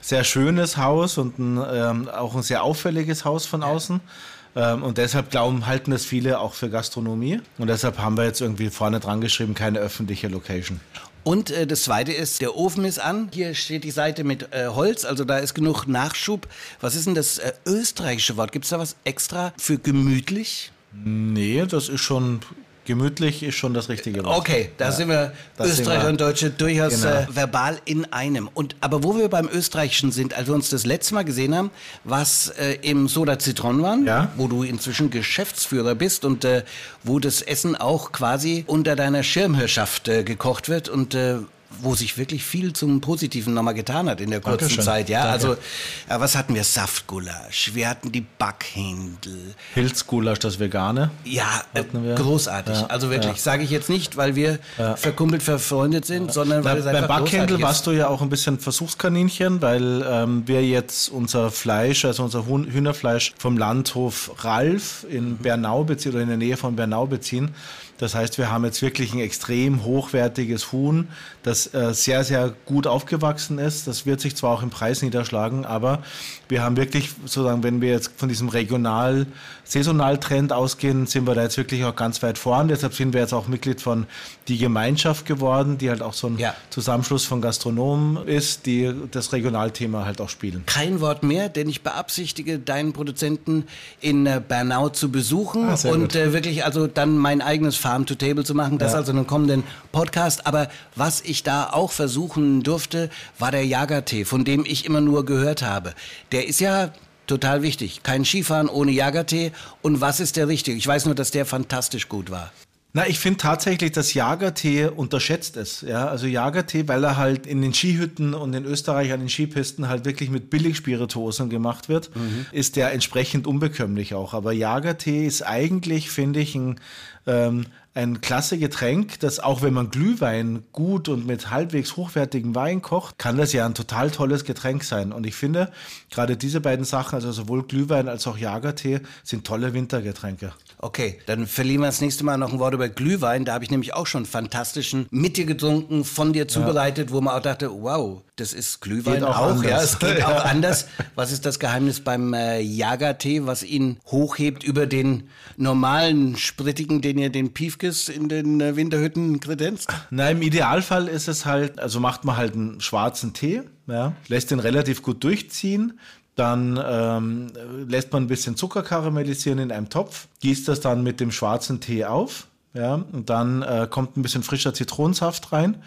[0.00, 3.96] sehr schönes Haus und ein, ähm, auch ein sehr auffälliges Haus von außen.
[3.96, 7.40] Ähm, und deshalb glauben, halten das viele auch für Gastronomie.
[7.58, 10.80] Und deshalb haben wir jetzt irgendwie vorne dran geschrieben, keine öffentliche Location.
[11.24, 13.30] Und äh, das zweite ist, der Ofen ist an.
[13.32, 16.46] Hier steht die Seite mit äh, Holz, also da ist genug Nachschub.
[16.80, 18.52] Was ist denn das äh, österreichische Wort?
[18.52, 20.70] Gibt es da was extra für gemütlich?
[20.92, 22.40] Nee, das ist schon
[22.84, 24.36] gemütlich, ist schon das richtige Wort.
[24.38, 26.08] Okay, da sind wir das Österreicher wir.
[26.10, 27.14] und Deutsche durchaus Genau.
[27.14, 28.48] äh, verbal in einem.
[28.52, 31.70] Und aber wo wir beim Österreichischen sind, als wir uns das letzte Mal gesehen haben,
[32.04, 34.30] was äh, im Soda Zitron waren, Ja.
[34.36, 36.62] wo du inzwischen Geschäftsführer bist und äh,
[37.02, 41.36] wo das Essen auch quasi unter deiner Schirmherrschaft äh, gekocht wird und äh,
[41.82, 44.84] wo sich wirklich viel zum Positiven nochmal getan hat in der kurzen Dankeschön.
[44.84, 45.08] Zeit.
[45.08, 45.32] Ja, Danke.
[45.32, 46.64] also äh, was hatten wir?
[46.64, 51.10] Saftgulasch, wir hatten die Backhändel, Pilzgulasch, das Vegane.
[51.24, 51.84] ja, äh,
[52.16, 52.74] großartig.
[52.80, 53.38] Ja, also wirklich, ja.
[53.42, 54.58] sage ich jetzt nicht, weil wir
[54.96, 58.28] verkumpelt verfreundet sind, sondern weil es beim einfach Backhändel großartig warst du ja auch ein
[58.28, 65.16] bisschen Versuchskaninchen, weil ähm, wir jetzt unser Fleisch, also unser Hühnerfleisch vom Landhof Ralf Mhm.
[65.16, 67.54] in Bernau beziehen oder in der Nähe von Bernau beziehen.
[67.98, 71.08] Das heißt, wir haben jetzt wirklich ein extrem hochwertiges Huhn,
[71.42, 73.86] das äh, sehr, sehr gut aufgewachsen ist.
[73.86, 76.02] Das wird sich zwar auch im Preis niederschlagen, aber
[76.48, 79.26] wir haben wirklich sozusagen, wenn wir jetzt von diesem regional
[79.64, 82.68] saisonal Trend ausgehen, sind wir da jetzt wirklich auch ganz weit vorn.
[82.68, 84.06] Deshalb sind wir jetzt auch Mitglied von
[84.48, 86.54] die Gemeinschaft geworden, die halt auch so ein Ja.
[86.70, 90.64] Zusammenschluss von Gastronomen ist, die das Regionalthema halt auch spielen.
[90.66, 93.64] Kein Wort mehr, denn ich beabsichtige, deinen Produzenten
[94.00, 98.14] in äh, Bernau zu besuchen Ah, und äh, wirklich also dann mein eigenes Farm to
[98.14, 98.78] Table zu machen.
[98.78, 98.98] Das Ja.
[98.98, 100.46] also in einem kommenden Podcast.
[100.46, 105.26] Aber was ich da auch versuchen durfte, war der Jagertee, von dem ich immer nur
[105.26, 105.92] gehört habe.
[106.32, 106.92] Der ist ja
[107.26, 108.02] total wichtig.
[108.02, 109.52] Kein Skifahren ohne Jagertee.
[109.82, 110.78] Und was ist der richtige?
[110.78, 112.50] Ich weiß nur, dass der fantastisch gut war.
[112.96, 115.82] Na, ich finde tatsächlich, dass Jagertee unterschätzt ist.
[115.82, 119.88] Ja, also Jagertee, weil er halt in den Skihütten und in Österreich an den Skipisten
[119.88, 122.12] halt wirklich mit Billigspirituosen gemacht wird,
[122.52, 124.32] ist der entsprechend unbekömmlich auch.
[124.32, 126.78] Aber Jagertee ist eigentlich, finde ich, ein,
[127.26, 132.80] ähm, ein klasse Getränk, das auch wenn man Glühwein gut und mit halbwegs hochwertigem Wein
[132.80, 135.12] kocht, kann das ja ein total tolles Getränk sein.
[135.12, 135.72] Und ich finde,
[136.10, 140.52] gerade diese beiden Sachen, also sowohl Glühwein als auch Jagertee, sind tolle Wintergetränke.
[140.84, 143.46] Okay, dann verlieren wir das nächste Mal noch ein Wort über Glühwein.
[143.46, 147.34] Da habe ich nämlich auch schon fantastischen mit dir getrunken, von dir zubereitet, wo man
[147.34, 149.64] auch dachte, wow, das ist Glühwein Geht auch auch.
[149.64, 150.28] Ja, es geht Ja.
[150.28, 150.86] auch anders.
[151.14, 157.16] Was ist das Geheimnis beim äh, Jagertee, was ihn hochhebt über den normalen Sprittigen, den
[157.16, 159.88] ihr den Piefkes in den äh, Winterhütten kredenzt?
[160.10, 164.50] Na, im Idealfall ist es halt, also macht man halt einen schwarzen Tee, ja, lässt
[164.50, 165.98] den relativ gut durchziehen,
[166.34, 167.52] dann ähm,
[167.88, 171.80] lässt man ein bisschen Zucker karamellisieren in einem Topf, gießt das dann mit dem schwarzen
[171.80, 175.82] Tee auf, ja, und dann äh, kommt ein bisschen frischer Zitronensaft rein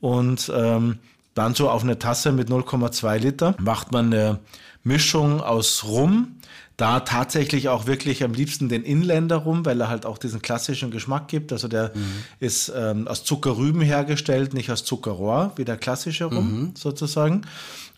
[0.00, 0.98] und ähm,
[1.34, 4.38] dann so auf eine Tasse mit 0,2 Liter macht man eine
[4.82, 6.36] Mischung aus Rum,
[6.80, 10.90] da tatsächlich auch wirklich am liebsten den Inländer rum, weil er halt auch diesen klassischen
[10.90, 11.52] Geschmack gibt.
[11.52, 11.92] Also der
[12.38, 17.42] ist ähm, aus Zuckerrüben hergestellt, nicht aus Zuckerrohr, wie der klassische Rum sozusagen.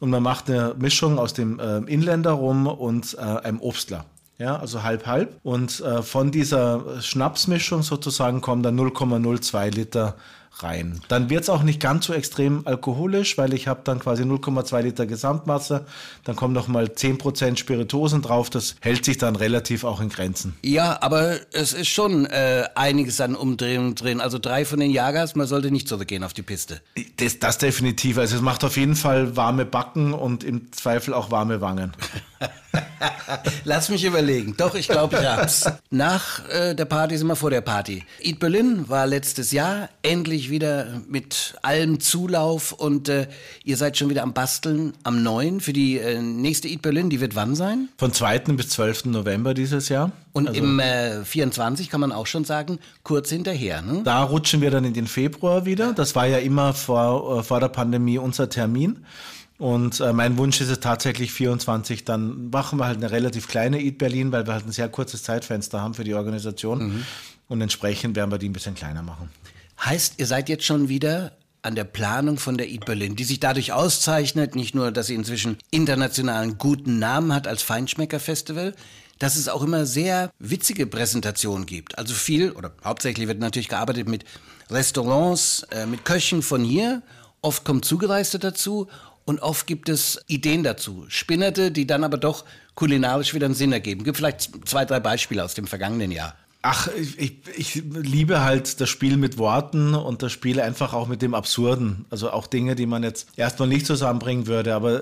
[0.01, 4.05] Und man macht eine Mischung aus dem ähm, Inländer rum und äh, einem Obstler.
[4.39, 5.39] Ja, also halb halb.
[5.45, 10.17] Und äh, von dieser Schnapsmischung sozusagen kommen dann 0,02 Liter
[10.59, 11.01] rein.
[11.09, 14.81] Dann wird es auch nicht ganz so extrem alkoholisch, weil ich habe dann quasi 0,2
[14.83, 15.87] Liter Gesamtmasse.
[16.25, 18.51] Dann kommen noch mal 10% Spirituosen drauf.
[18.51, 20.57] Das hält sich dann relativ auch in Grenzen.
[20.63, 24.21] Ja, aber es ist schon äh, einiges an Umdrehungen drin.
[24.21, 26.81] Also drei von den Jagers, man sollte nicht zurückgehen auf die Piste.
[27.17, 28.19] Das, das definitiv.
[28.19, 31.93] Also es macht auf jeden Fall warme Backen und im Zweifel auch warme Wangen.
[33.65, 34.55] Lass mich überlegen.
[34.57, 35.71] Doch, ich glaube, ich hab's.
[35.91, 38.05] Nach äh, der Party sind wir vor der Party.
[38.21, 43.29] Eat Berlin war letztes Jahr endlich wieder mit allem Zulauf und äh,
[43.65, 47.11] ihr seid schon wieder am Basteln am neuen für die äh, nächste Eat Berlin.
[47.11, 47.89] Die wird wann sein?
[47.99, 48.39] Von 2.
[48.39, 49.07] bis 12.
[49.07, 50.13] November dieses Jahr.
[50.33, 53.83] Und also, im äh, 24 kann man auch schon sagen, kurz hinterher.
[53.83, 54.01] Ne?
[54.05, 55.93] Da rutschen wir dann in den Februar wieder.
[55.93, 59.05] Das war ja immer vor, äh, vor der Pandemie unser Termin.
[59.63, 63.81] Und äh, mein Wunsch ist es tatsächlich 24, dann machen wir halt eine relativ kleine
[63.81, 66.85] Eat Berlin, weil wir halt ein sehr kurzes Zeitfenster haben für die Organisation.
[66.85, 67.07] Mhm.
[67.47, 69.31] Und entsprechend werden wir die ein bisschen kleiner machen.
[69.85, 73.39] Heißt, ihr seid jetzt schon wieder an der Planung von der Eat Berlin, die sich
[73.39, 78.75] dadurch auszeichnet, nicht nur, dass sie inzwischen internationalen guten Namen hat als Feinschmecker-Festival,
[79.21, 81.99] dass es auch immer sehr witzige Präsentationen gibt.
[81.99, 84.25] Also viel oder hauptsächlich wird natürlich gearbeitet mit
[84.73, 87.03] Restaurants, äh, mit Köchen von hier.
[87.43, 88.89] Oft kommt Zugereiste dazu
[89.25, 91.05] und oft gibt es Ideen dazu.
[91.09, 94.05] Spinnerte, die dann aber doch kulinarisch wieder einen Sinn ergeben.
[94.05, 96.35] Gibt vielleicht zwei, drei Beispiele aus dem vergangenen Jahr.
[96.65, 101.09] Ach, ich, ich, ich, liebe halt das Spiel mit Worten und das Spiel einfach auch
[101.09, 102.05] mit dem Absurden.
[102.09, 105.01] Also auch Dinge, die man jetzt erstmal nicht zusammenbringen würde, aber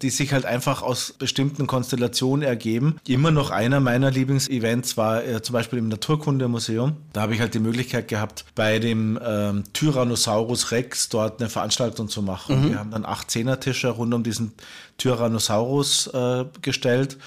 [0.00, 2.96] die sich halt einfach aus bestimmten Konstellationen ergeben.
[3.06, 6.96] Immer noch einer meiner Lieblingsevents war äh, zum Beispiel im Naturkundemuseum.
[7.12, 12.08] Da habe ich halt die Möglichkeit gehabt, bei dem ähm, Tyrannosaurus Rex dort eine Veranstaltung
[12.08, 12.62] zu machen.
[12.64, 12.70] Mhm.
[12.70, 14.52] Wir haben dann acht Zehnertische rund um diesen
[14.96, 17.18] Tyrannosaurus äh, gestellt.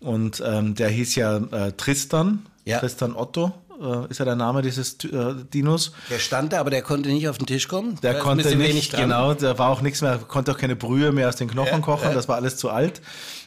[0.00, 2.78] Und ähm, der hieß ja äh, Tristan ja.
[2.78, 5.92] Tristan Otto äh, ist ja der Name dieses äh, Dinos.
[6.10, 7.98] Der stand da, aber der konnte nicht auf den Tisch kommen.
[8.02, 11.36] Der konnte nicht, genau, da war auch nichts mehr, konnte auch keine Brühe mehr aus
[11.36, 12.14] den Knochen ja, kochen, ja.
[12.14, 13.00] das war alles zu alt.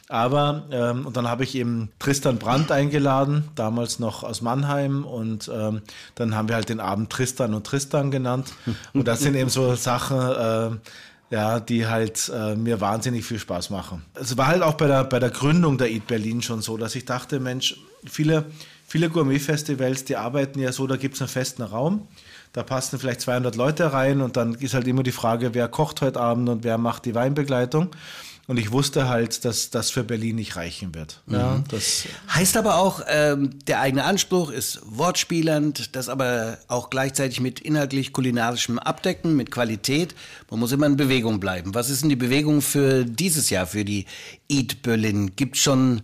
[0.08, 5.04] Aber, ähm, und dann habe ich eben Tristan Brandt eingeladen, damals noch aus Mannheim.
[5.04, 5.82] Und ähm,
[6.16, 8.52] dann haben wir halt den Abend Tristan und Tristan genannt.
[8.92, 10.70] Und das sind eben so Sachen, äh,
[11.32, 14.04] ja, die halt äh, mir wahnsinnig viel Spaß machen.
[14.14, 16.96] Es war halt auch bei der, bei der Gründung der Eat Berlin schon so, dass
[16.96, 18.46] ich dachte, Mensch, viele
[18.92, 22.08] Viele Gourmet-Festivals, die arbeiten ja so, da gibt es einen festen Raum.
[22.52, 26.00] Da passen vielleicht 200 Leute rein und dann ist halt immer die Frage, wer kocht
[26.00, 27.90] heute Abend und wer macht die Weinbegleitung.
[28.50, 31.22] Und ich wusste halt, dass das für Berlin nicht reichen wird.
[31.26, 31.34] Mhm.
[31.34, 37.40] Ja, das heißt aber auch, ähm, der eigene Anspruch ist wortspielend, das aber auch gleichzeitig
[37.40, 40.16] mit inhaltlich kulinarischem Abdecken, mit Qualität.
[40.50, 41.76] Man muss immer in Bewegung bleiben.
[41.76, 44.06] Was ist denn die Bewegung für dieses Jahr, für die
[44.48, 45.36] Eat Berlin?
[45.36, 46.02] Gibt schon,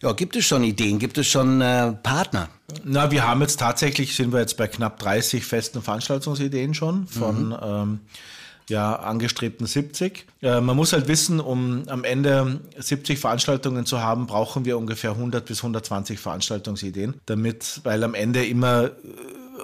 [0.00, 1.00] ja, gibt es schon Ideen?
[1.00, 2.48] Gibt es schon äh, Partner?
[2.84, 7.48] Na, wir haben jetzt tatsächlich, sind wir jetzt bei knapp 30 festen Veranstaltungsideen schon von
[7.48, 7.56] mhm.
[7.60, 8.00] ähm,
[8.68, 10.26] ja, angestrebten 70.
[10.42, 15.12] Äh, man muss halt wissen, um am Ende 70 Veranstaltungen zu haben, brauchen wir ungefähr
[15.12, 18.90] 100 bis 120 Veranstaltungsideen, damit, weil am Ende immer äh,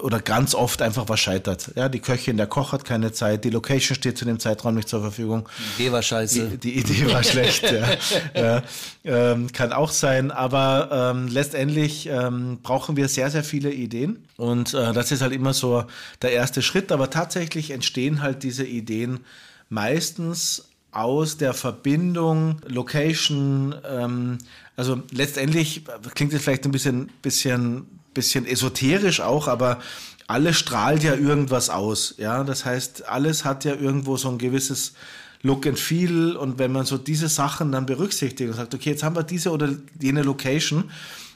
[0.02, 1.70] oder ganz oft einfach was scheitert.
[1.76, 4.88] Ja, die Köchin, der Koch hat keine Zeit, die Location steht zu dem Zeitraum nicht
[4.88, 5.48] zur Verfügung.
[5.78, 6.48] Die Idee war scheiße.
[6.50, 7.86] Die, die Idee war schlecht, ja.
[8.34, 8.62] ja
[9.04, 14.74] ähm, kann auch sein, aber ähm, letztendlich ähm, brauchen wir sehr, sehr viele Ideen und
[14.74, 15.84] äh, das ist halt immer so
[16.22, 19.20] der erste Schritt, aber tatsächlich entstehen halt diese Ideen
[19.68, 24.38] meistens aus der Verbindung Location, ähm,
[24.76, 29.80] also letztendlich klingt es vielleicht ein bisschen, bisschen bisschen esoterisch auch, aber
[30.26, 32.14] alles strahlt ja irgendwas aus.
[32.18, 34.94] Ja, das heißt, alles hat ja irgendwo so ein gewisses
[35.42, 36.36] Look and Feel.
[36.36, 39.50] Und wenn man so diese Sachen dann berücksichtigt und sagt, okay, jetzt haben wir diese
[39.50, 39.68] oder
[40.00, 40.90] jene Location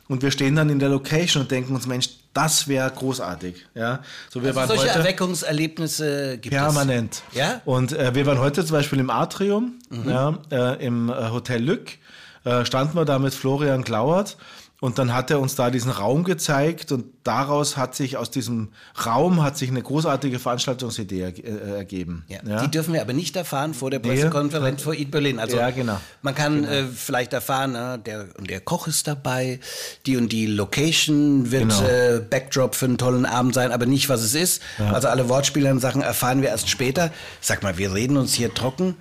[0.09, 3.67] und wir stehen dann in der Location und denken uns, Mensch, das wäre großartig.
[3.75, 7.23] Ja, so wir also waren solche heute Erweckungserlebnisse gibt permanent.
[7.31, 7.39] es.
[7.39, 7.61] Ja.
[7.67, 10.09] Und äh, wir waren heute zum Beispiel im Atrium, mhm.
[10.09, 11.91] ja, äh, im äh, Hotel Lück.
[12.45, 14.39] Äh, standen wir da mit Florian Klauert
[14.81, 18.69] und dann hat er uns da diesen Raum gezeigt und daraus hat sich aus diesem
[19.05, 22.25] Raum hat sich eine großartige Veranstaltungsidee äh, ergeben.
[22.29, 22.63] Ja, ja.
[22.63, 24.85] Die dürfen wir aber nicht erfahren vor der Pressekonferenz nee.
[24.85, 25.41] vor Eat Berlin.
[25.41, 26.01] Also ja, genau.
[26.23, 26.73] man kann genau.
[26.73, 29.59] äh, vielleicht erfahren, äh, der, der Koch ist dabei,
[30.07, 31.83] die und die Location wird genau.
[31.83, 34.63] äh, Backdrop für einen tollen Abend sein, aber nicht, was es ist.
[34.79, 34.93] Ja.
[34.93, 37.11] Also alle Wortspiele und Sachen erfahren wir erst später.
[37.41, 38.95] Sag mal, wir reden uns hier trocken.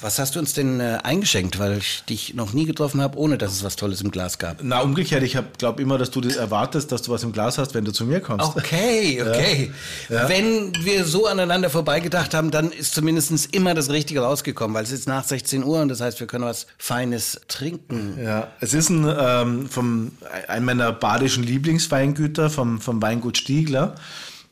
[0.00, 1.58] Was hast du uns denn äh, eingeschenkt?
[1.58, 4.58] Weil ich dich noch nie getroffen habe, ohne dass es was Tolles im Glas gab.
[4.62, 7.74] Na, umgekehrt, ich glaube immer, dass du das erwartest, dass du was im Glas hast,
[7.74, 8.56] wenn du zu mir kommst.
[8.56, 9.72] Okay, okay.
[10.08, 10.28] Ja.
[10.28, 14.92] Wenn wir so aneinander vorbeigedacht haben, dann ist zumindest immer das Richtige rausgekommen, weil es
[14.92, 18.18] ist nach 16 Uhr und das heißt, wir können was Feines trinken.
[18.22, 20.12] Ja, es ist ein, ähm, vom,
[20.48, 23.94] ein meiner badischen Lieblingsweingüter, vom, vom Weingut Stiegler.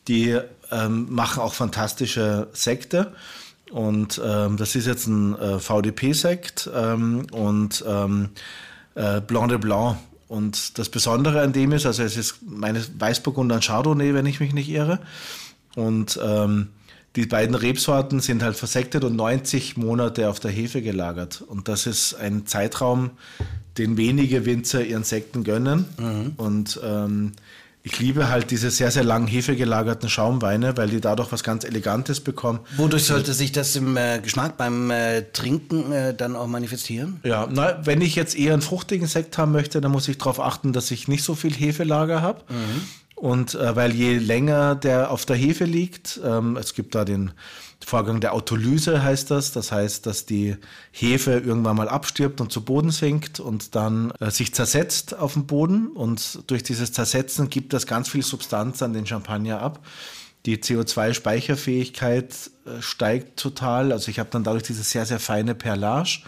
[0.07, 0.37] Die
[0.71, 3.11] ähm, machen auch fantastische Sekte.
[3.75, 8.29] Und ähm, das ist jetzt ein äh, VDP-Sekt ähm, und ähm,
[8.95, 9.97] äh, Blanc de Blanc.
[10.29, 14.39] Und das Besondere an dem ist, also es ist meines Weißburgunder und Chardonnay, wenn ich
[14.39, 14.99] mich nicht irre.
[15.75, 16.69] Und ähm,
[17.17, 21.43] die beiden Rebsorten sind halt versektet und 90 Monate auf der Hefe gelagert.
[21.45, 23.11] Und das ist ein Zeitraum,
[23.77, 25.83] den wenige Winzer ihren Sekten gönnen.
[25.97, 26.31] Mhm.
[26.37, 27.33] Und ähm,
[27.85, 32.19] ich liebe halt diese sehr, sehr lang hefegelagerten Schaumweine, weil die dadurch was ganz Elegantes
[32.19, 32.59] bekommen.
[32.77, 37.19] Wodurch sollte sich das im äh, Geschmack beim äh, Trinken äh, dann auch manifestieren?
[37.23, 40.39] Ja, na, wenn ich jetzt eher einen fruchtigen Sekt haben möchte, dann muss ich darauf
[40.39, 42.41] achten, dass ich nicht so viel Hefelager habe.
[42.49, 42.81] Mhm.
[43.13, 47.33] Und äh, weil je länger der auf der Hefe liegt, ähm, es gibt da den
[47.85, 49.51] Vorgang der Autolyse heißt das.
[49.51, 50.57] Das heißt, dass die
[50.91, 55.45] Hefe irgendwann mal abstirbt und zu Boden sinkt und dann äh, sich zersetzt auf dem
[55.45, 55.87] Boden.
[55.87, 59.85] Und durch dieses Zersetzen gibt das ganz viel Substanz an den Champagner ab.
[60.47, 62.33] Die CO2-Speicherfähigkeit
[62.65, 63.91] äh, steigt total.
[63.91, 66.21] Also ich habe dann dadurch diese sehr, sehr feine Perlage.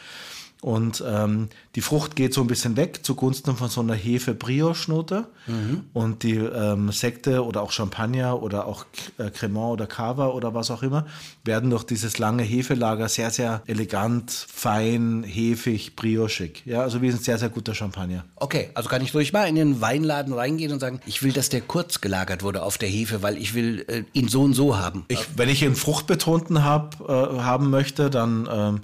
[0.62, 5.28] Und ähm, die Frucht geht so ein bisschen weg zugunsten von so einer Hefe-Brioche-Note.
[5.46, 5.84] Mhm.
[5.94, 8.86] Und die ähm, Sekte oder auch Champagner oder auch
[9.20, 11.06] äh, Cremant oder Cava oder was auch immer
[11.44, 16.64] werden durch dieses lange Hefelager sehr, sehr elegant, fein, hefig, briochig.
[16.66, 18.26] Ja, also wie ein sehr, sehr guter Champagner.
[18.36, 21.50] Okay, also kann ich ruhig mal in den Weinladen reingehen und sagen, ich will, dass
[21.50, 24.78] der kurz gelagert wurde auf der Hefe, weil ich will äh, ihn so und so
[24.78, 25.06] haben.
[25.08, 28.50] Ich, wenn ich ihn fruchtbetonten hab, äh, haben möchte, dann...
[28.52, 28.82] Ähm,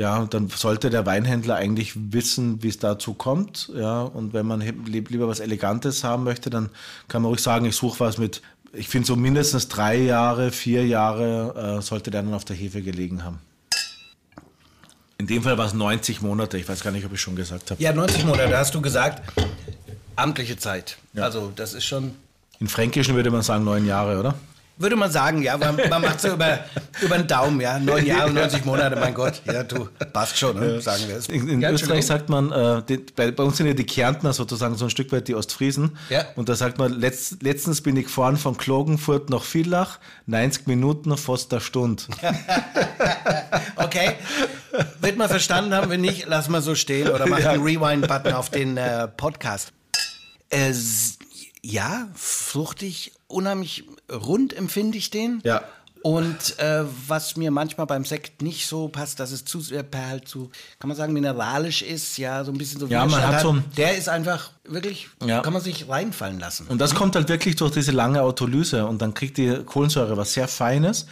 [0.00, 3.70] ja, dann sollte der Weinhändler eigentlich wissen, wie es dazu kommt.
[3.76, 6.70] Ja, und wenn man lieber was Elegantes haben möchte, dann
[7.06, 8.40] kann man ruhig sagen, ich suche was mit,
[8.72, 12.80] ich finde so mindestens drei Jahre, vier Jahre äh, sollte der dann auf der Hefe
[12.80, 13.40] gelegen haben.
[15.18, 17.70] In dem Fall war es 90 Monate, ich weiß gar nicht, ob ich schon gesagt
[17.70, 17.82] habe.
[17.82, 19.20] Ja, 90 Monate, hast du gesagt,
[20.16, 20.96] amtliche Zeit.
[21.12, 21.24] Ja.
[21.24, 22.12] Also das ist schon...
[22.58, 24.34] In Fränkischen würde man sagen neun Jahre, oder?
[24.80, 25.58] Würde man sagen, ja.
[25.58, 26.60] Man, man macht so über,
[27.02, 27.78] über den Daumen, ja.
[27.78, 29.42] Neun Jahre, 90 Monate, mein Gott.
[29.44, 30.80] Ja, du, passt schon, ne?
[30.80, 31.28] sagen wir es.
[31.28, 34.32] In, in ja, Österreich sagt man, äh, die, bei, bei, uns sind ja die Kärntner
[34.32, 35.98] sozusagen so ein Stück weit die Ostfriesen.
[36.08, 36.24] Ja.
[36.34, 41.14] Und da sagt man, letzt, letztens bin ich gefahren von Klagenfurt nach Villach, 90 Minuten
[41.18, 42.04] fast eine Stunde.
[43.76, 44.14] okay.
[45.02, 47.50] Wird man verstanden haben, wenn nicht, lass mal so stehen oder mach ja.
[47.50, 49.74] einen Rewind-Button auf den äh, Podcast.
[50.48, 50.72] Äh,
[51.62, 55.40] ja, fruchtig, unheimlich rund empfinde ich den.
[55.44, 55.62] Ja.
[56.02, 60.26] Und äh, was mir manchmal beim Sekt nicht so passt, dass es zu sehr halt
[60.26, 63.54] zu, kann man sagen, mineralisch ist, ja, so ein bisschen so Ja, man hat so
[63.76, 65.40] Der ist einfach wirklich, ja.
[65.42, 66.66] kann man sich reinfallen lassen.
[66.68, 70.32] Und das kommt halt wirklich durch diese lange Autolyse und dann kriegt die Kohlensäure was
[70.32, 71.06] sehr Feines.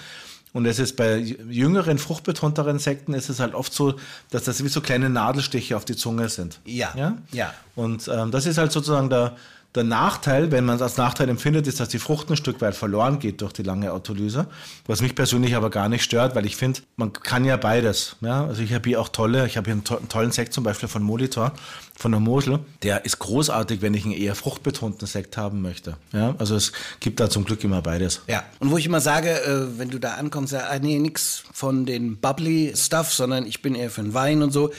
[0.55, 3.97] Und es ist bei jüngeren, fruchtbetonteren Sekten ist es halt oft so,
[4.31, 6.61] dass das wie so kleine Nadelstiche auf die Zunge sind.
[6.65, 6.95] Ja.
[6.97, 7.19] Ja.
[7.33, 7.55] ja.
[7.75, 9.37] Und ähm, das ist halt sozusagen der,
[9.79, 12.75] der Nachteil, wenn man es als Nachteil empfindet, ist, dass die Frucht ein Stück weit
[12.75, 14.47] verloren geht durch die lange Autolyse.
[14.87, 18.17] Was mich persönlich aber gar nicht stört, weil ich finde, man kann ja beides.
[18.21, 18.45] Ja?
[18.45, 20.65] Also ich habe hier auch tolle, ich habe hier einen, to einen, tollen Sekt zum
[20.65, 21.53] Beispiel von Molitor,
[21.97, 22.59] von der Mosel.
[22.83, 25.97] Der ist großartig, wenn ich einen eher fruchtbetonten Sekt haben möchte.
[26.13, 26.35] Ja?
[26.39, 28.23] Also es gibt da zum Glück immer beides.
[28.27, 31.45] Ja, und wo ich immer sage, äh, wenn du da ankommst, ja, ah, nee, nix
[31.53, 34.73] von den bubbly Stuff, sondern ich bin eher für den Wein und so.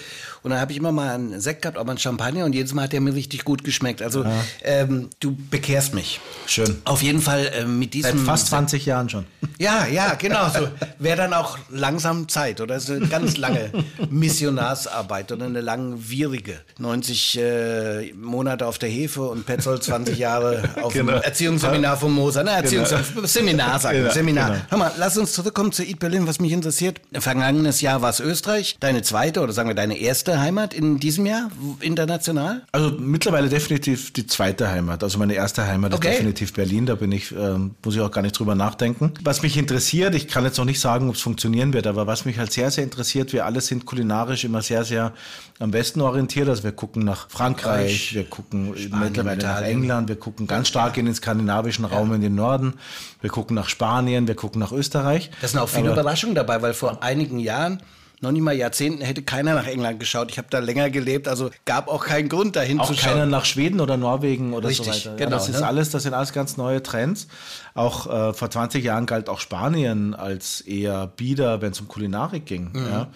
[0.43, 2.84] Und dann habe ich immer mal einen Sekt gehabt, aber einen Champagner und jedes Mal
[2.84, 4.02] hat der mir richtig gut geschmeckt.
[4.02, 4.32] Also ja.
[4.63, 6.19] ähm, du bekehrst mich.
[6.45, 6.82] Schön.
[6.86, 8.17] Auf jeden Fall äh, mit diesem...
[8.17, 9.25] Seit fast 20 Jahren schon.
[9.60, 10.47] Ja, ja, genau.
[10.47, 13.71] So wäre dann auch langsam Zeit oder so eine ganz lange
[14.10, 16.62] Missionarsarbeit oder eine langwierige.
[16.78, 21.12] 90 äh, Monate auf der Hefe und Petzold 20 Jahre auf genau.
[21.12, 22.45] dem Erziehungsseminar von Moser.
[22.45, 23.80] Ne, Erziehungsseminar, genau.
[23.80, 24.02] sagen wir.
[24.04, 24.13] Genau.
[24.13, 24.49] Seminar.
[24.52, 24.62] Genau.
[24.69, 27.02] Hör mal, lass uns zurückkommen zu Eat Berlin, was mich interessiert.
[27.12, 28.78] Vergangenes Jahr war es Österreich.
[28.80, 32.63] Deine zweite oder sagen wir deine erste Heimat in diesem Jahr international?
[32.72, 35.04] Also mittlerweile definitiv die zweite Heimat.
[35.04, 36.10] Also meine erste Heimat okay.
[36.10, 36.86] ist definitiv Berlin.
[36.86, 39.13] Da bin ich, äh, muss ich auch gar nicht drüber nachdenken.
[39.24, 42.26] Was mich interessiert, ich kann jetzt noch nicht sagen, ob es funktionieren wird, aber was
[42.26, 45.13] mich halt sehr, sehr interessiert, wir alle sind kulinarisch immer sehr, sehr
[45.60, 46.50] am Westen orientiert.
[46.50, 50.98] Also wir gucken nach Frankreich, wir gucken Spanien, mittlerweile nach England, wir gucken ganz stark
[50.98, 52.15] in den skandinavischen Raum ja.
[52.15, 52.74] in den Norden,
[53.22, 55.32] wir gucken nach Spanien, wir gucken nach Österreich.
[55.42, 57.82] Da sind auch viele aber, Überraschungen dabei, weil vor einigen Jahren
[58.21, 60.29] noch nicht mal Jahrzehnten hätte keiner nach England geschaut.
[60.32, 63.13] Ich habe da länger gelebt, also gab auch keinen Grund dahin auch zu schauen.
[63.13, 65.15] Keiner nach Schweden oder Norwegen oder Richtig, so weiter.
[65.15, 65.67] Genau, ja, das ist ne?
[65.67, 67.27] alles, das sind alles ganz neue Trends.
[67.73, 72.45] Auch äh, vor 20 Jahren galt auch Spanien als eher Bieder, wenn es um Kulinarik
[72.45, 72.71] ging.
[72.73, 72.88] Mhm.
[72.88, 73.08] Ja.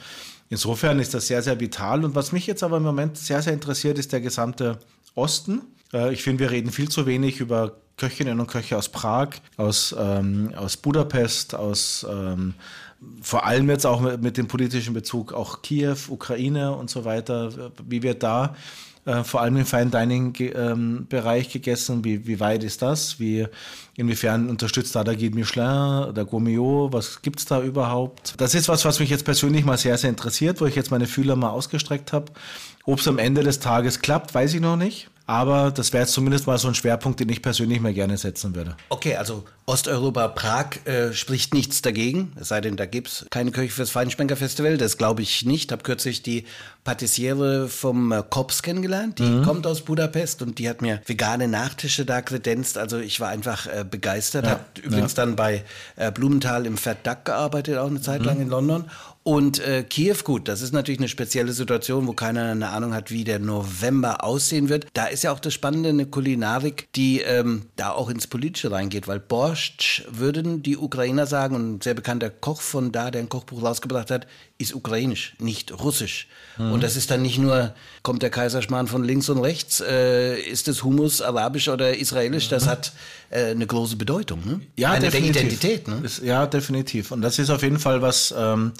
[0.49, 2.05] Insofern ist das sehr, sehr vital.
[2.05, 4.77] Und was mich jetzt aber im Moment sehr, sehr interessiert, ist der gesamte
[5.15, 5.61] Osten.
[5.91, 9.95] Äh, ich finde, wir reden viel zu wenig über Köchinnen und Köche aus Prag, aus,
[9.97, 12.55] ähm, aus Budapest, aus ähm,
[13.21, 17.71] vor allem jetzt auch mit, mit dem politischen Bezug auch Kiew, Ukraine und so weiter,
[17.87, 18.55] wie wird da
[19.05, 23.47] äh, vor allem im Fine Dining ähm, Bereich gegessen, wie, wie weit ist das, wie
[23.97, 28.35] inwiefern unterstützt da der Guide Michelin, der Gourmillot, was gibt es da überhaupt?
[28.37, 31.07] Das ist was, was mich jetzt persönlich mal sehr, sehr interessiert, wo ich jetzt meine
[31.07, 32.31] Fühler mal ausgestreckt habe.
[32.85, 35.09] Ob es am Ende des Tages klappt, weiß ich noch nicht.
[35.25, 38.75] Aber das wäre zumindest mal so ein Schwerpunkt, den ich persönlich mal gerne setzen würde.
[38.89, 43.51] Okay, also Osteuropa, Prag äh, spricht nichts dagegen, es sei denn, da gibt es keine
[43.51, 45.71] Kirche fürs Feinschmecker-Festival, das glaube ich nicht.
[45.71, 46.45] Habe kürzlich die
[46.83, 49.43] Patissiere vom äh, Kops kennengelernt, die mhm.
[49.43, 52.77] kommt aus Budapest und die hat mir vegane Nachtische da kredenzt.
[52.77, 54.45] Also ich war einfach äh, begeistert.
[54.45, 55.25] Ja, hat übrigens ja.
[55.25, 55.63] dann bei
[55.95, 58.25] äh, Blumenthal im Fat Duck gearbeitet, auch eine Zeit mhm.
[58.25, 58.85] lang in London.
[59.23, 63.09] Und äh, Kiew, gut, das ist natürlich eine spezielle Situation, wo keiner eine Ahnung hat,
[63.09, 64.87] wie der November aussehen wird.
[64.93, 69.07] Da ist ja auch das Spannende, eine Kulinarik, die ähm, da auch ins Politische reingeht,
[69.07, 73.29] weil Borscht würden die Ukrainer sagen, und ein sehr bekannter Koch von da, der ein
[73.29, 74.27] Kochbuch rausgebracht hat,
[74.63, 76.27] ist ukrainisch, nicht russisch.
[76.57, 76.71] Mhm.
[76.71, 80.67] Und das ist dann nicht nur, kommt der Kaiserschmarrn von links und rechts, äh, ist
[80.67, 82.93] es Humus arabisch oder israelisch, das hat
[83.29, 84.45] äh, eine große Bedeutung.
[84.45, 84.61] Ne?
[84.75, 85.41] Ja, eine definitiv.
[85.41, 85.87] Identität.
[85.87, 86.01] Ne?
[86.03, 87.11] Ist, ja, definitiv.
[87.11, 88.73] Und das ist auf jeden Fall was, ähm,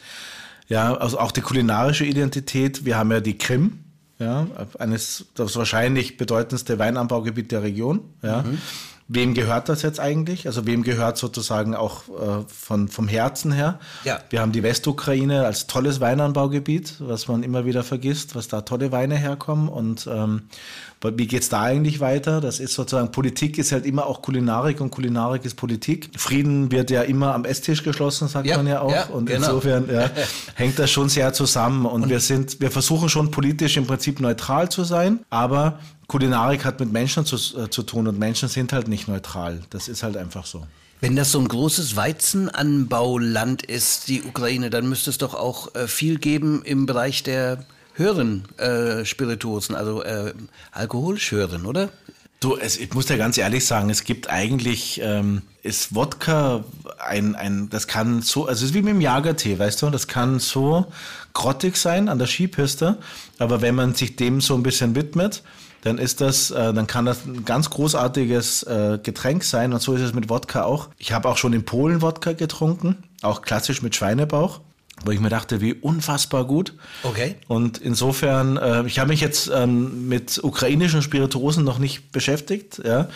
[0.68, 2.86] ja, also auch die kulinarische Identität.
[2.86, 3.80] Wir haben ja die Krim,
[4.20, 4.48] ja,
[4.80, 8.44] eines, das wahrscheinlich bedeutendste Weinanbaugebiet der Region, ja.
[8.44, 8.60] Mhm.
[9.16, 10.48] Wem gehört das jetzt eigentlich?
[10.48, 13.80] Also wem gehört sozusagen auch äh, von, vom Herzen her?
[14.06, 14.20] Ja.
[14.32, 18.92] Wir haben die Westukraine als tolles Weinanbaugebiet, was man immer wieder vergisst, was da tolle
[18.92, 19.70] Weine herkommen.
[19.70, 20.44] Und ähm,
[21.04, 22.42] wie geht's da eigentlich weiter?
[22.42, 26.10] Das ist sozusagen, Politik ist halt immer auch Kulinarik und Kulinarik ist Politik.
[26.18, 28.92] Frieden wird ja immer am Esstisch geschlossen, sagt ja, man ja auch.
[28.92, 29.46] Ja, und genau.
[29.46, 30.10] insofern ja,
[30.56, 31.86] hängt das schon sehr zusammen.
[31.86, 35.80] Und, und wir sind, wir versuchen schon politisch im Prinzip neutral zu sein, aber
[36.14, 39.62] Kulinarik hat mit Menschen zu, äh, zu tun und Menschen sind halt nicht neutral.
[39.72, 40.68] Das ist halt einfach so.
[41.02, 45.88] Wenn das so ein großes Weizenanbauland ist, die Ukraine, dann müsste es doch auch äh,
[45.88, 50.36] viel geben im Bereich der höheren äh, Spirituosen, also äh,
[50.72, 51.90] alkoholisch höheren, oder?
[52.40, 56.64] Du, es, ich muss dir ganz ehrlich sagen, es gibt eigentlich, ähm, ist Wodka
[57.04, 60.08] ein, ein, das kann so, also es ist wie mit dem Jagertee, weißt du, das
[60.08, 60.86] kann so
[61.34, 63.00] grottig sein an der Skipiste,
[63.40, 65.42] aber wenn man sich dem so ein bisschen widmet,
[65.84, 69.94] dann ist das, äh, dann kann das ein ganz großartiges äh, Getränk sein und so
[69.94, 70.90] ist es mit Wodka auch.
[70.98, 74.62] Ich habe auch schon in Polen Wodka getrunken, auch klassisch mit Schweinebauch
[75.06, 76.74] wo ich mir dachte, wie unfassbar gut.
[77.04, 77.36] Okay.
[77.48, 82.82] Und insofern, äh, ich habe mich jetzt ähm, mit ukrainischen Spirituosen noch nicht beschäftigt.
[82.86, 83.10] Ja.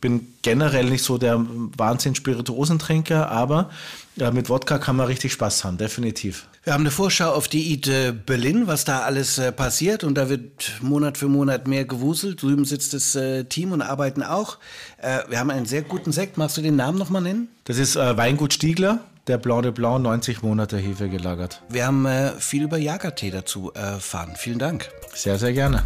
[0.00, 1.44] Bin generell nicht so der
[1.76, 3.70] Wahnsinn-Spirituosentrinker, aber
[4.16, 6.46] ja, mit Wodka kann man richtig Spaß haben, definitiv.
[6.64, 10.30] Wir haben eine Vorschau auf die äh, Berlin, was da alles äh, passiert und da
[10.30, 12.40] wird Monat für Monat mehr gewuselt.
[12.40, 14.56] Drüben sitzt das äh, Team und arbeiten auch.
[14.96, 16.38] Äh, wir haben einen sehr guten Sekt.
[16.38, 17.48] Magst du den Namen nochmal nennen?
[17.64, 21.62] Das ist äh, Weingut Stiegler der Blanc de Blanc 90 Monate Hefe gelagert.
[21.68, 24.32] Wir haben äh, viel über Jagertee dazu erfahren.
[24.36, 24.88] Vielen Dank.
[25.14, 25.82] Sehr, sehr gerne.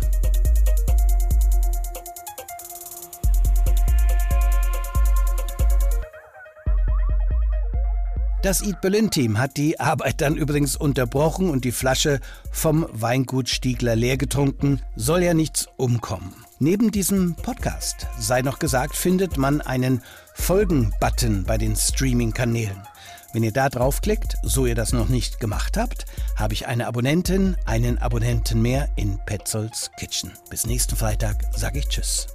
[8.49, 12.19] Das Eat Berlin Team hat die Arbeit dann übrigens unterbrochen und die Flasche
[12.51, 14.81] vom Weingut Stiegler leer getrunken.
[14.97, 16.35] Soll ja nichts umkommen.
[16.59, 22.89] Neben diesem Podcast, sei noch gesagt, findet man einen Folgen-Button bei den Streaming-Kanälen.
[23.35, 27.55] Wenn ihr da draufklickt, so ihr das noch nicht gemacht habt, habe ich eine Abonnentin,
[27.67, 30.33] einen Abonnenten mehr in Petzolds Kitchen.
[30.49, 32.29] Bis nächsten Freitag sage ich Tschüss.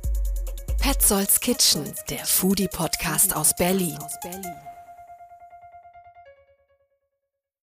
[0.77, 3.97] Petzolds Kitchen, der Foodie-Podcast aus Berlin.